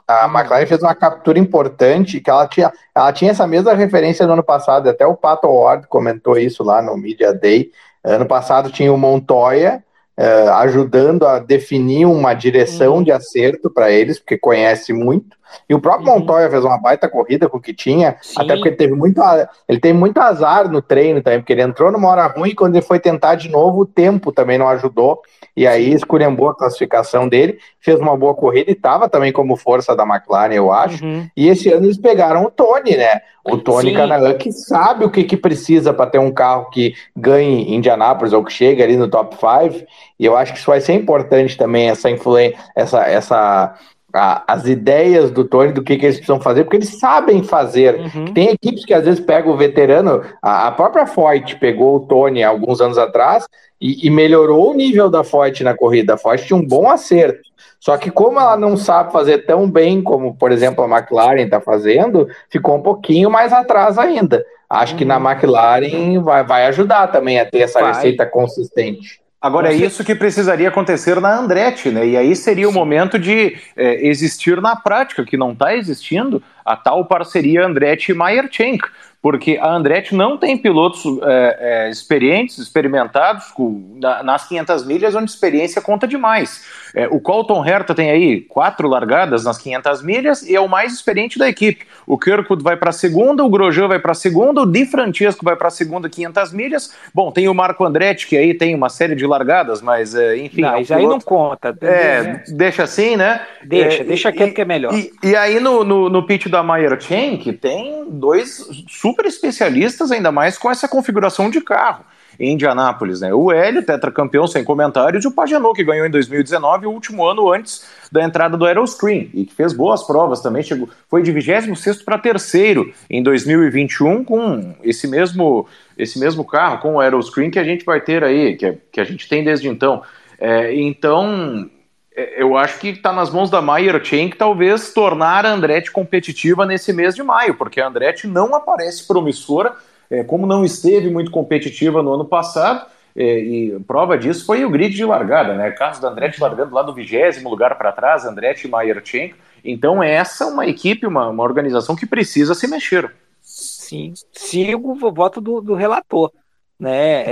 [0.07, 0.36] a hum.
[0.36, 4.44] McLaren fez uma captura importante que ela tinha, ela tinha essa mesma referência no ano
[4.44, 7.70] passado, até o Pato Ward comentou isso lá no Media Day.
[8.02, 9.82] Ano passado tinha o Montoya,
[10.18, 13.02] uh, ajudando a definir uma direção uhum.
[13.02, 15.36] de acerto para eles, porque conhece muito.
[15.68, 16.20] E o próprio uhum.
[16.20, 18.34] Montoya fez uma baita corrida com o que tinha, Sim.
[18.38, 19.20] até porque ele teve muito,
[19.68, 22.74] ele tem muito azar no treino também, porque ele entrou numa hora ruim e quando
[22.76, 25.22] ele foi tentar de novo, o tempo também não ajudou.
[25.57, 29.94] E aí esculhambou a classificação dele, fez uma boa corrida e estava também como força
[29.94, 31.05] da McLaren, eu acho.
[31.05, 31.28] Uhum.
[31.36, 33.20] E esse ano eles pegaram o Tony, né?
[33.44, 37.62] O Tony Canaan, que sabe o que, que precisa para ter um carro que ganhe
[37.64, 39.84] em Indianápolis ou que chegue ali no top 5.
[40.18, 43.74] E eu acho que isso vai ser importante também, essa influência, essa, essa
[44.14, 47.96] a, as ideias do Tony do que, que eles precisam fazer, porque eles sabem fazer.
[47.96, 48.32] Uhum.
[48.32, 52.42] Tem equipes que às vezes pegam o veterano, a, a própria Foyt pegou o Tony
[52.42, 53.46] alguns anos atrás
[53.80, 56.14] e, e, melhorou o nível da Foyt na corrida.
[56.14, 57.42] A Foyt tinha um bom acerto.
[57.80, 61.60] Só que como ela não sabe fazer tão bem como, por exemplo, a McLaren está
[61.60, 64.42] fazendo, ficou um pouquinho mais atrás ainda.
[64.70, 64.98] Acho uhum.
[64.98, 65.30] que na uhum.
[65.30, 67.92] McLaren vai, vai ajudar também a ter essa vai.
[67.92, 69.24] receita consistente.
[69.45, 72.07] Agora, é isso que precisaria acontecer na Andretti, né?
[72.07, 76.74] E aí seria o momento de é, existir na prática, que não está existindo, a
[76.74, 78.88] tal parceria Andretti e Maierchenk
[79.24, 85.14] porque a Andretti não tem pilotos é, é, experientes, experimentados com, na, nas 500 milhas,
[85.14, 86.62] onde experiência conta demais.
[86.95, 90.92] É, o Colton Herta tem aí quatro largadas nas 500 milhas e é o mais
[90.92, 91.84] experiente da equipe.
[92.07, 95.45] O Kirkwood vai para a segunda, o Grosjean vai para a segunda, o Di Francesco
[95.45, 96.95] vai para a segunda 500 milhas.
[97.12, 100.61] Bom, tem o Marco Andretti, que aí tem uma série de largadas, mas é, enfim.
[100.61, 101.76] Não, é um aí não conta.
[101.80, 103.40] É, deixa assim, né?
[103.64, 104.95] Deixa, é, deixa quieto que é melhor.
[104.95, 110.30] E, e aí no, no, no pitch da Meyer Chen, tem dois super especialistas, ainda
[110.30, 112.05] mais com essa configuração de carro
[112.39, 113.32] em Indianápolis, né?
[113.32, 117.53] O Hélio, tetracampeão sem comentários, e o Pagenot, que ganhou em 2019, o último ano
[117.53, 122.03] antes da entrada do Aeroscreen, e que fez boas provas também, chegou, foi de 26
[122.03, 125.66] para terceiro em 2021 com esse mesmo,
[125.99, 129.05] esse mesmo carro, com o Aeroscreen que a gente vai ter aí, que, que a
[129.05, 130.03] gente tem desde então.
[130.39, 131.68] É, então,
[132.14, 135.91] é, eu acho que está nas mãos da Meyer Chain que talvez tornar a Andretti
[135.91, 139.74] competitiva nesse mês de maio, porque a Andretti não aparece promissora,
[140.14, 142.86] é, como não esteve muito competitiva no ano passado,
[143.16, 145.70] é, e prova disso foi o grid de largada, né?
[145.70, 149.34] Carlos da Andretti largando lá do vigésimo lugar para trás, Andretti e Chain.
[149.64, 153.14] Então, essa é uma equipe, uma, uma organização que precisa se mexer.
[153.40, 156.32] Sim, sigo o voto do, do relator.
[156.78, 157.22] Né?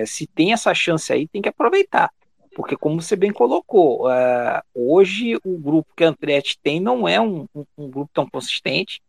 [0.00, 2.10] É, se tem essa chance aí, tem que aproveitar.
[2.54, 7.18] Porque, como você bem colocou, uh, hoje o grupo que a Andretti tem não é
[7.18, 9.00] um, um, um grupo tão consistente.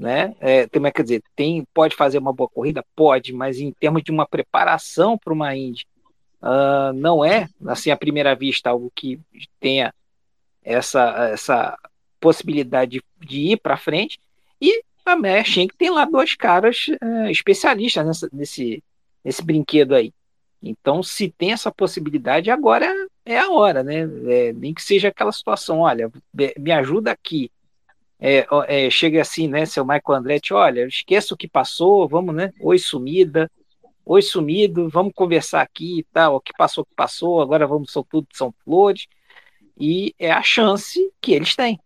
[0.00, 0.34] Né?
[0.40, 2.82] É, tem, quer dizer, tem, pode fazer uma boa corrida?
[2.96, 5.86] Pode, mas em termos de uma preparação para uma Indy,
[6.40, 9.20] uh, não é, assim, à primeira vista, algo que
[9.60, 9.92] tenha
[10.64, 11.78] essa, essa
[12.18, 14.18] possibilidade de, de ir para frente.
[14.58, 18.82] E a Meia Schenck tem lá dois caras uh, especialistas nessa, nesse,
[19.22, 20.14] nesse brinquedo aí.
[20.62, 22.90] Então, se tem essa possibilidade, agora
[23.22, 24.08] é a hora, né?
[24.28, 26.10] É, nem que seja aquela situação, olha,
[26.58, 27.50] me ajuda aqui.
[28.20, 32.52] É, é, chega assim, né, seu Michael Andretti, olha, esqueça o que passou, vamos, né?
[32.60, 33.50] Oi, sumida,
[34.04, 37.90] oi, sumido, vamos conversar aqui e tal, o que passou, o que passou, agora vamos,
[37.90, 39.06] são tudo, são flores.
[39.78, 41.80] E é a chance que eles têm.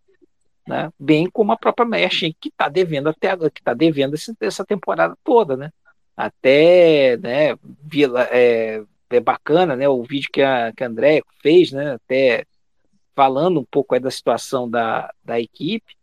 [0.67, 0.91] Né?
[0.99, 5.17] Bem como a própria Mesh, que está devendo até agora, que está devendo essa temporada
[5.23, 5.71] toda, né?
[6.15, 11.71] até né, Vila, é, é bacana né, o vídeo que a, que a André fez,
[11.71, 12.45] né, até
[13.15, 15.95] falando um pouco da situação da, da equipe.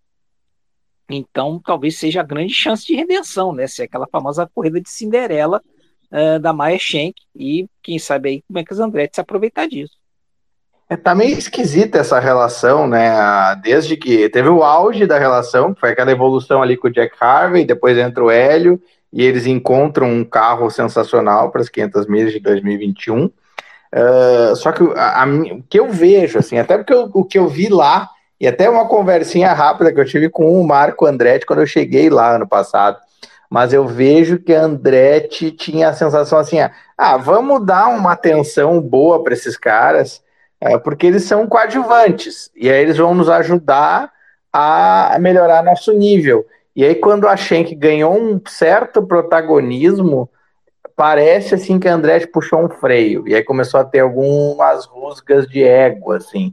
[1.14, 3.66] Então, talvez seja a grande chance de redenção, né?
[3.66, 5.62] Se é aquela famosa corrida de Cinderela
[6.10, 9.66] uh, da Maia Schenck e quem sabe aí como é que as Andretti se aproveitar
[9.68, 9.94] disso.
[10.88, 13.10] É, tá meio esquisita essa relação, né?
[13.62, 17.64] Desde que teve o auge da relação, foi aquela evolução ali com o Jack Harvey,
[17.64, 18.80] depois entra o Hélio,
[19.12, 23.24] e eles encontram um carro sensacional para as 500 milhas de 2021.
[23.24, 27.38] Uh, só que a, a, o que eu vejo, assim, até porque eu, o que
[27.38, 28.08] eu vi lá,
[28.42, 32.10] e até uma conversinha rápida que eu tive com o Marco Andretti quando eu cheguei
[32.10, 32.98] lá ano passado,
[33.48, 36.58] mas eu vejo que a Andretti tinha a sensação assim:
[36.98, 40.20] ah, vamos dar uma atenção boa para esses caras,
[40.60, 44.10] é, porque eles são coadjuvantes, e aí eles vão nos ajudar
[44.52, 46.44] a melhorar nosso nível.
[46.74, 50.28] E aí, quando a Schenck ganhou um certo protagonismo,
[50.96, 53.28] parece assim que a Andretti puxou um freio.
[53.28, 56.52] E aí começou a ter algumas rusgas de ego, assim.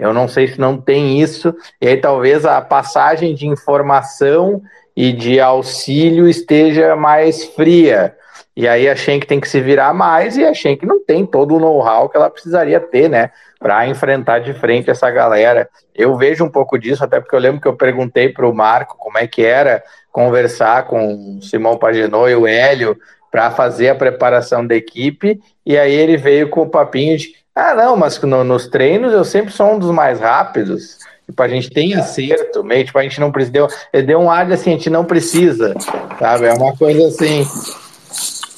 [0.00, 1.54] Eu não sei se não tem isso.
[1.80, 4.62] E aí talvez a passagem de informação
[4.96, 8.14] e de auxílio esteja mais fria.
[8.56, 11.54] E aí a Schenck tem que se virar mais e a Schenck não tem todo
[11.54, 13.30] o know-how que ela precisaria ter, né?
[13.60, 15.68] para enfrentar de frente essa galera.
[15.94, 18.96] Eu vejo um pouco disso, até porque eu lembro que eu perguntei para o Marco
[18.98, 22.96] como é que era conversar com o Simão Pagenot e o Hélio
[23.30, 27.74] para fazer a preparação da equipe, e aí ele veio com o papinho de ah,
[27.74, 30.98] não, mas no, nos treinos eu sempre sou um dos mais rápidos.
[31.26, 33.52] Tipo, a gente tem acerto, meio, tipo, a gente não precisa.
[33.52, 35.74] Deu, ele deu um ar de assim, a gente não precisa,
[36.18, 36.46] sabe?
[36.46, 37.46] É uma coisa assim.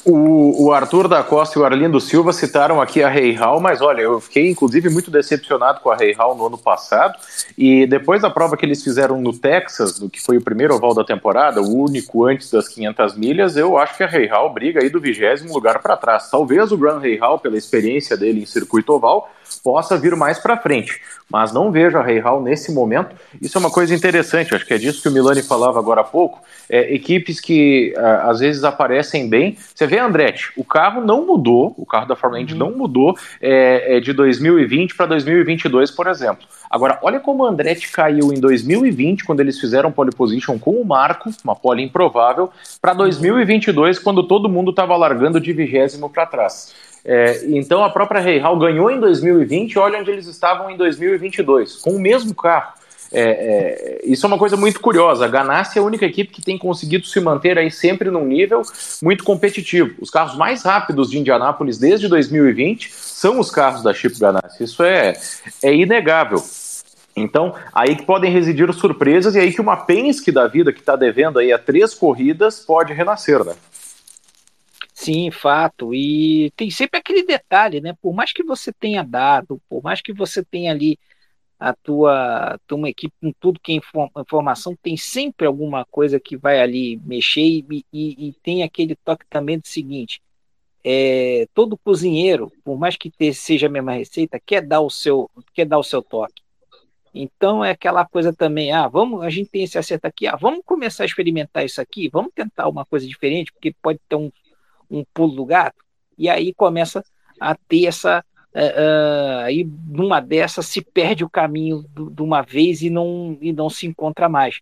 [0.05, 3.79] O, o, Arthur da Costa e o Arlindo Silva citaram aqui a Rei Hall, mas
[3.79, 7.17] olha, eu fiquei inclusive muito decepcionado com a Rei Hall no ano passado.
[7.57, 11.05] E depois da prova que eles fizeram no Texas, que foi o primeiro oval da
[11.05, 14.89] temporada, o único antes das 500 milhas, eu acho que a Rei Hall briga aí
[14.89, 16.29] do vigésimo lugar para trás.
[16.29, 19.31] Talvez o Grand Rei Hall, pela experiência dele em circuito oval,
[19.63, 21.01] possa vir mais para frente.
[21.29, 23.15] Mas não vejo a Hall nesse momento.
[23.41, 26.03] Isso é uma coisa interessante, acho que é disso que o Milani falava agora há
[26.03, 26.41] pouco.
[26.69, 29.57] É, equipes que uh, às vezes aparecem bem.
[29.73, 32.57] Você vê, Andretti, o carro não mudou, o carro da Fórmula 1 uhum.
[32.57, 36.45] não mudou é, é de 2020 para 2022, por exemplo.
[36.73, 40.85] Agora, olha como o Andretti caiu em 2020, quando eles fizeram pole position com o
[40.85, 42.49] Marco, uma pole improvável,
[42.81, 46.73] para 2022, quando todo mundo estava largando de vigésimo para trás.
[47.05, 51.91] É, então a própria Reihal ganhou em 2020, olha onde eles estavam em 2022, com
[51.91, 52.73] o mesmo carro.
[53.15, 55.25] É, é, isso é uma coisa muito curiosa.
[55.25, 58.63] A Ganassi é a única equipe que tem conseguido se manter aí sempre num nível
[59.03, 59.93] muito competitivo.
[60.01, 64.63] Os carros mais rápidos de Indianápolis desde 2020 são os carros da Chip Ganassi.
[64.63, 65.13] Isso é,
[65.61, 66.43] é inegável.
[67.15, 70.95] Então, aí que podem residir surpresas e aí que uma Penske da vida que está
[70.95, 73.53] devendo aí a três corridas pode renascer, né?
[75.03, 75.93] Sim, fato.
[75.93, 77.93] E tem sempre aquele detalhe, né?
[78.01, 80.97] Por mais que você tenha dado, por mais que você tenha ali
[81.59, 83.75] a tua, tua equipe com tudo que é
[84.21, 89.25] informação, tem sempre alguma coisa que vai ali mexer e, e, e tem aquele toque
[89.29, 90.21] também do seguinte,
[90.83, 95.65] é, todo cozinheiro, por mais que seja a mesma receita, quer dar o seu, quer
[95.65, 96.41] dar o seu toque.
[97.13, 100.61] Então é aquela coisa também, ah, vamos, a gente tem esse acerto aqui, ah, vamos
[100.65, 104.31] começar a experimentar isso aqui, vamos tentar uma coisa diferente, porque pode ter um,
[104.93, 105.83] um pulo do gato,
[106.17, 107.03] e aí começa
[107.39, 108.23] a ter essa,
[108.53, 113.69] uh, aí numa dessas se perde o caminho de uma vez e não, e não
[113.69, 114.61] se encontra mais,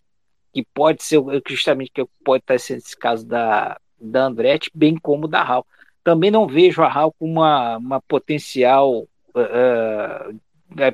[0.52, 5.28] que pode ser justamente que pode estar sendo esse caso da, da Andretti, bem como
[5.28, 5.66] da Hal.
[6.04, 10.40] Também não vejo a Hal com uma, uma potencial uh,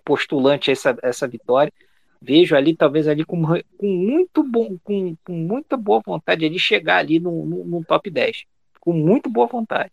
[0.05, 1.73] postulante a essa, essa vitória.
[2.21, 6.99] Vejo ali, talvez ali com, com muito bom, com, com muita boa vontade de chegar
[6.99, 8.45] ali no, no, no, top 10.
[8.89, 9.93] Com muito boa vontade.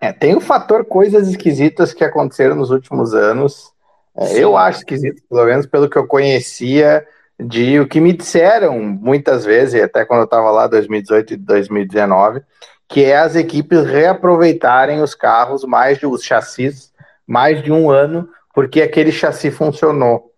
[0.00, 3.72] É, tem o fator coisas esquisitas que aconteceram nos últimos anos.
[4.16, 7.06] É, eu acho esquisito, pelo menos pelo que eu conhecia
[7.38, 12.40] de o que me disseram muitas vezes, até quando eu estava lá 2018 e 2019,
[12.88, 16.92] que é as equipes reaproveitarem os carros mais de os chassis
[17.24, 20.32] mais de um ano porque aquele chassi funcionou.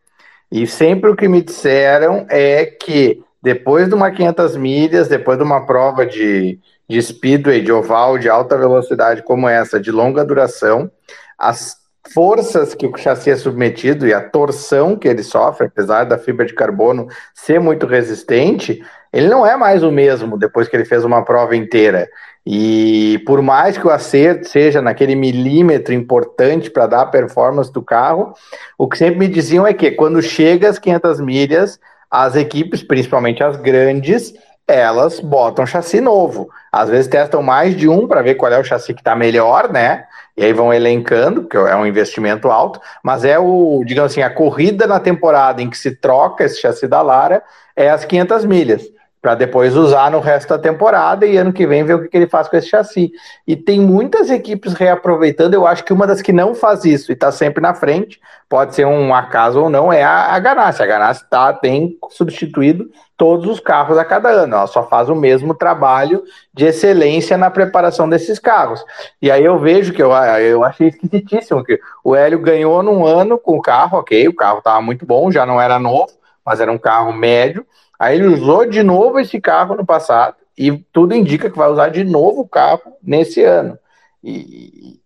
[0.52, 5.44] E sempre o que me disseram é que depois de uma 500 milhas, depois de
[5.44, 6.60] uma prova de,
[6.90, 10.90] de speedway, de oval, de alta velocidade como essa, de longa duração,
[11.38, 11.76] as
[12.12, 16.44] forças que o chassi é submetido e a torção que ele sofre, apesar da fibra
[16.44, 18.82] de carbono ser muito resistente,
[19.12, 22.08] ele não é mais o mesmo depois que ele fez uma prova inteira.
[22.44, 27.82] E por mais que o acerto seja naquele milímetro importante para dar a performance do
[27.82, 28.34] carro,
[28.76, 31.78] o que sempre me diziam é que quando chega às 500 milhas,
[32.10, 34.34] as equipes, principalmente as grandes,
[34.74, 36.48] elas botam chassi novo.
[36.70, 39.72] Às vezes testam mais de um para ver qual é o chassi que está melhor,
[39.72, 40.04] né?
[40.36, 44.30] E aí vão elencando, porque é um investimento alto, mas é o, digamos assim, a
[44.30, 47.42] corrida na temporada em que se troca esse chassi da Lara
[47.76, 48.82] é as 500 milhas
[49.20, 52.16] para depois usar no resto da temporada e ano que vem ver o que, que,
[52.16, 53.12] ele faz com esse chassi.
[53.46, 57.14] E tem muitas equipes reaproveitando, eu acho que uma das que não faz isso e
[57.14, 58.18] está sempre na frente,
[58.48, 60.82] pode ser um acaso ou não, é a, a Ganassi.
[60.82, 62.90] A Ganassi tá, tem substituído
[63.20, 67.50] todos os carros a cada ano, ela só faz o mesmo trabalho de excelência na
[67.50, 68.82] preparação desses carros.
[69.20, 73.36] E aí eu vejo que eu, eu achei esquisitíssimo que o Hélio ganhou num ano
[73.36, 76.10] com o carro, ok, o carro estava muito bom, já não era novo,
[76.44, 77.66] mas era um carro médio,
[78.00, 81.90] Aí ele usou de novo esse carro no passado e tudo indica que vai usar
[81.90, 83.78] de novo o carro nesse ano.
[84.24, 84.98] E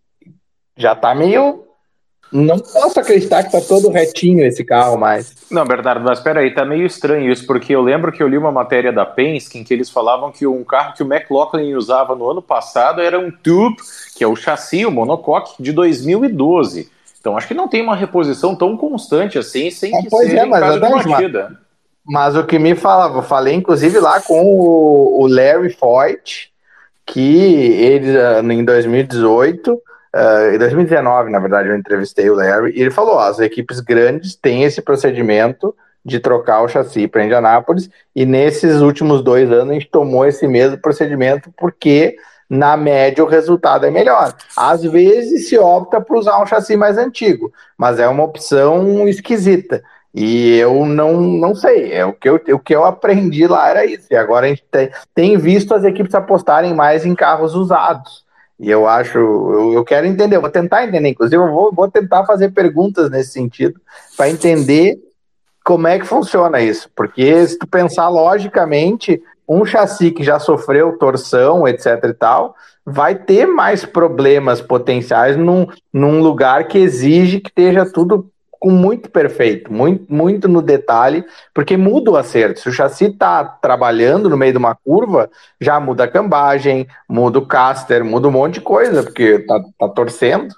[0.76, 1.64] já tá meio.
[2.30, 5.34] Não posso acreditar que tá todo retinho esse carro mais.
[5.50, 8.38] Não, Bernardo, mas espera aí, tá meio estranho isso, porque eu lembro que eu li
[8.38, 12.14] uma matéria da Penske em que eles falavam que um carro que o McLaughlin usava
[12.14, 13.76] no ano passado era um Tube,
[14.16, 16.90] que é o chassi, o monocoque, de 2012.
[17.20, 20.46] Então acho que não tem uma reposição tão constante assim, sem ah, que seja é,
[20.46, 21.63] em caso de batida.
[22.06, 26.52] Mas o que me falava, eu falei inclusive lá com o, o Larry Foyt,
[27.06, 27.46] que
[27.80, 32.90] ele ah, em 2018, uh, em 2019, na verdade, eu entrevistei o Larry, e ele
[32.90, 35.74] falou: as equipes grandes têm esse procedimento
[36.04, 40.46] de trocar o chassi para Indianápolis, e nesses últimos dois anos a gente tomou esse
[40.46, 42.16] mesmo procedimento porque
[42.48, 44.34] na média o resultado é melhor.
[44.54, 49.82] Às vezes se opta por usar um chassi mais antigo, mas é uma opção esquisita.
[50.14, 53.84] E eu não, não sei, é o que, eu, o que eu aprendi lá era
[53.84, 54.06] isso.
[54.10, 58.24] E agora a gente tem, tem visto as equipes apostarem mais em carros usados.
[58.60, 61.90] E eu acho, eu, eu quero entender, eu vou tentar entender, inclusive eu vou, vou
[61.90, 63.80] tentar fazer perguntas nesse sentido,
[64.16, 64.96] para entender
[65.64, 66.88] como é que funciona isso.
[66.94, 72.54] Porque se tu pensar logicamente, um chassi que já sofreu torção, etc e tal,
[72.86, 78.30] vai ter mais problemas potenciais num, num lugar que exige que esteja tudo
[78.64, 82.60] com muito perfeito, muito, muito no detalhe, porque muda o acerto.
[82.60, 87.38] Se o chassi está trabalhando no meio de uma curva, já muda a cambagem, muda
[87.38, 90.54] o caster, muda um monte de coisa, porque tá, tá torcendo.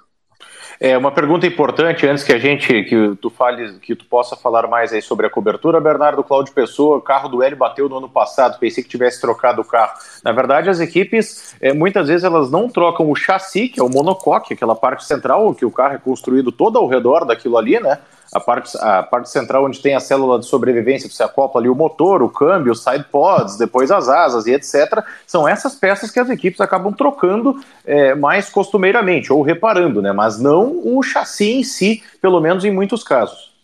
[0.79, 4.67] É uma pergunta importante antes que a gente que tu fale, que tu possa falar
[4.67, 8.59] mais aí sobre a cobertura, Bernardo Cláudio Pessoa, carro do Hélio bateu no ano passado,
[8.59, 9.93] pensei que tivesse trocado o carro.
[10.23, 13.89] Na verdade, as equipes é, muitas vezes elas não trocam o chassi, que é o
[13.89, 17.97] monocoque, aquela parte central que o carro é construído todo ao redor daquilo ali, né?
[18.37, 21.75] A parte, a parte central onde tem a célula de sobrevivência, você acopla ali o
[21.75, 25.03] motor, o câmbio, os side pods, depois as asas e etc.
[25.25, 30.11] São essas peças que as equipes acabam trocando é, mais costumeiramente, ou reparando, né?
[30.11, 33.55] mas não o chassi em si, pelo menos em muitos casos.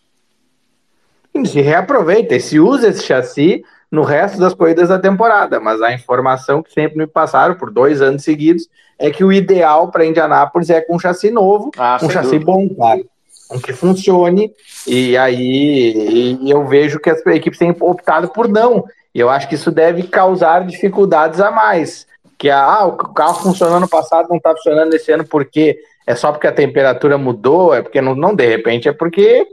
[1.46, 6.62] Se reaproveita, se usa esse chassi no resto das corridas da temporada, mas a informação
[6.62, 8.68] que sempre me passaram por dois anos seguidos
[9.00, 12.46] é que o ideal para Indianápolis é com um chassi novo, ah, um chassi dúvida.
[12.46, 13.13] bom, claro
[13.48, 14.52] com que funcione,
[14.88, 18.84] e aí e eu vejo que as equipes têm optado por não.
[19.14, 22.08] E eu acho que isso deve causar dificuldades a mais.
[22.38, 26.32] Que ah, o carro funcionou no passado, não está funcionando nesse ano porque é só
[26.32, 29.48] porque a temperatura mudou, é porque não, não de repente, é porque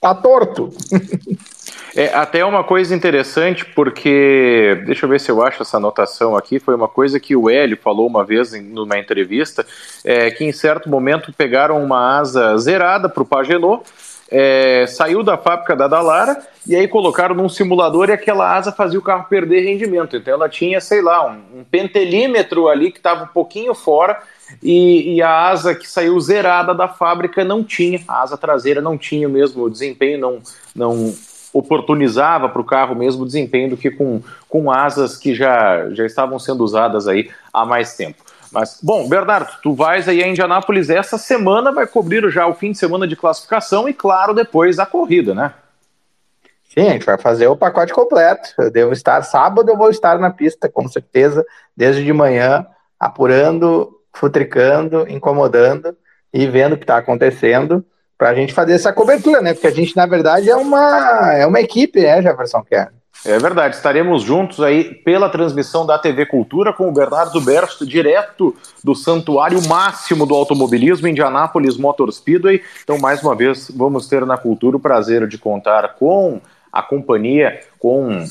[0.00, 0.70] tá torto.
[1.98, 6.60] É até uma coisa interessante, porque deixa eu ver se eu acho essa anotação aqui.
[6.60, 9.66] Foi uma coisa que o Hélio falou uma vez em numa entrevista,
[10.04, 13.82] é, que em certo momento pegaram uma asa zerada para o Pagenot,
[14.30, 19.00] é, saiu da fábrica da Dalara e aí colocaram num simulador e aquela asa fazia
[19.00, 20.16] o carro perder rendimento.
[20.16, 24.22] Então ela tinha, sei lá, um, um pentelímetro ali que estava um pouquinho fora
[24.62, 28.96] e, e, a asa que saiu zerada da fábrica não tinha, a asa traseira não
[28.96, 30.40] tinha mesmo o desempenho, não,
[30.76, 31.12] não
[31.52, 36.38] oportunizava para o carro mesmo desempenho do que com, com asas que já, já estavam
[36.38, 38.22] sendo usadas aí há mais tempo.
[38.50, 42.72] Mas, bom, Bernardo, tu vais aí a Indianápolis essa semana, vai cobrir já o fim
[42.72, 45.52] de semana de classificação e, claro, depois a corrida, né?
[46.68, 48.50] Sim, a gente vai fazer o pacote completo.
[48.58, 51.44] Eu devo estar sábado, eu vou estar na pista, com certeza,
[51.76, 52.66] desde de manhã,
[52.98, 55.96] apurando, futricando, incomodando
[56.32, 57.84] e vendo o que está acontecendo
[58.18, 59.54] para a gente fazer essa cobertura, né?
[59.54, 62.88] Porque a gente, na verdade, é uma, é uma equipe, né, Jefferson Kerr?
[63.24, 68.54] É verdade, estaremos juntos aí pela transmissão da TV Cultura com o Bernardo Bersto, direto
[68.82, 72.62] do Santuário Máximo do Automobilismo, Indianápolis Motor Speedway.
[72.82, 76.40] Então, mais uma vez, vamos ter na Cultura o prazer de contar com
[76.72, 78.24] a companhia, com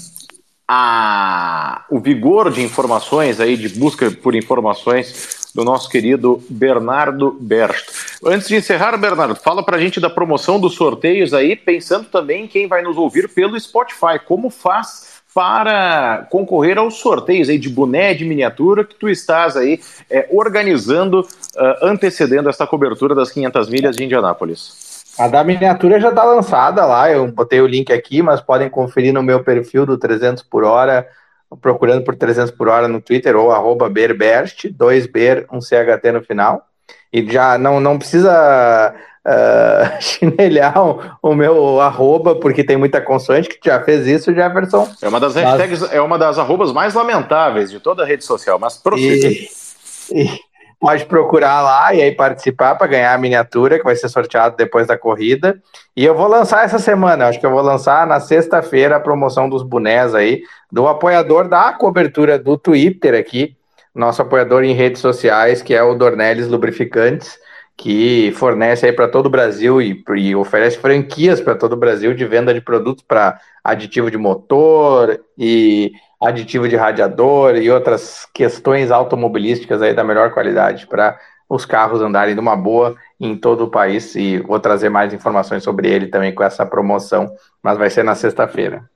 [0.65, 7.91] a, o vigor de informações aí, de busca por informações do nosso querido Bernardo Bersto.
[8.25, 12.45] Antes de encerrar, Bernardo, fala para a gente da promoção dos sorteios aí, pensando também
[12.45, 14.19] em quem vai nos ouvir pelo Spotify.
[14.25, 19.79] Como faz para concorrer aos sorteios aí de boné de miniatura que tu estás aí
[20.09, 25.05] é, organizando, uh, antecedendo esta cobertura das 500 milhas de Indianápolis?
[25.19, 29.13] A da miniatura já está lançada lá, eu botei o link aqui, mas podem conferir
[29.13, 31.07] no meu perfil do 300 por hora
[31.61, 36.65] procurando por 300 por hora no Twitter ou arroba berberst, 2ber, um CHT no final.
[37.11, 38.93] E já não, não precisa
[39.25, 44.89] uh, chinelhar o, o, meu arroba, porque tem muita consoante que já fez isso, Jefferson.
[45.01, 45.93] É uma das hashtags, mas...
[45.93, 49.27] é uma das arrobas mais lamentáveis de toda a rede social, mas prossiga.
[49.27, 49.49] E,
[50.11, 50.39] e,
[50.80, 54.88] pode procurar lá e aí participar para ganhar a miniatura que vai ser sorteado depois
[54.88, 55.61] da corrida.
[55.95, 59.49] E eu vou lançar essa semana, acho que eu vou lançar na sexta-feira a promoção
[59.49, 63.55] dos bonés aí, do apoiador da cobertura do Twitter aqui,
[63.93, 67.38] nosso apoiador em redes sociais, que é o Dornelles Lubrificantes,
[67.75, 72.13] que fornece aí para todo o Brasil e, e oferece franquias para todo o Brasil
[72.13, 75.91] de venda de produtos para aditivo de motor e
[76.22, 81.18] aditivo de radiador e outras questões automobilísticas aí da melhor qualidade para
[81.49, 85.63] os carros andarem de uma boa em todo o país e vou trazer mais informações
[85.63, 87.32] sobre ele também com essa promoção,
[87.63, 88.89] mas vai ser na sexta-feira.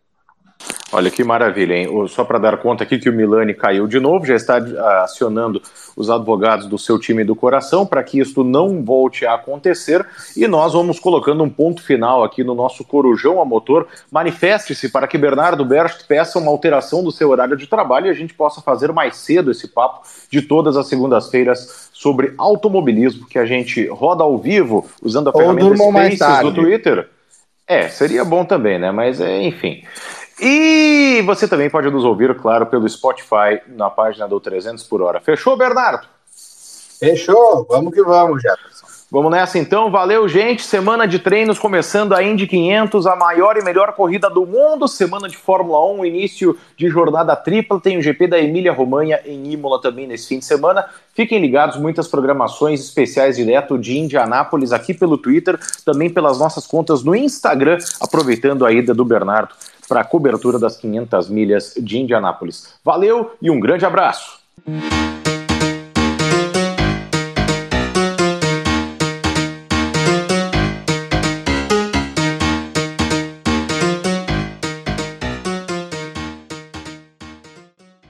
[0.94, 1.88] Olha que maravilha, hein?
[2.10, 5.62] Só para dar conta aqui que o Milani caiu de novo, já está ah, acionando
[5.96, 10.46] os advogados do seu time do coração para que isso não volte a acontecer e
[10.48, 13.88] nós vamos colocando um ponto final aqui no nosso Corujão a Motor.
[14.12, 18.14] Manifeste-se para que Bernardo Berst peça uma alteração do seu horário de trabalho e a
[18.14, 23.46] gente possa fazer mais cedo esse papo de todas as segundas-feiras sobre automobilismo que a
[23.46, 25.76] gente roda ao vivo usando a ferramenta
[26.16, 27.08] Spaces do Twitter.
[27.66, 28.92] É, seria bom também, né?
[28.92, 29.84] Mas é, enfim.
[30.44, 35.22] E você também pode nos ouvir, claro, pelo Spotify na página do 300 por hora.
[35.22, 36.08] Fechou, Bernardo?
[37.00, 38.91] Fechou, vamos que vamos, Jefferson.
[39.12, 40.64] Vamos nessa então, valeu gente.
[40.64, 44.88] Semana de treinos começando a Indy 500, a maior e melhor corrida do mundo.
[44.88, 47.78] Semana de Fórmula 1, início de jornada tripla.
[47.82, 50.86] Tem o GP da Emília Romanha em Imola também nesse fim de semana.
[51.14, 57.04] Fiquem ligados, muitas programações especiais direto de Indianápolis aqui pelo Twitter, também pelas nossas contas
[57.04, 59.54] no Instagram, aproveitando a ida do Bernardo
[59.90, 62.76] para a cobertura das 500 milhas de Indianápolis.
[62.82, 64.40] Valeu e um grande abraço.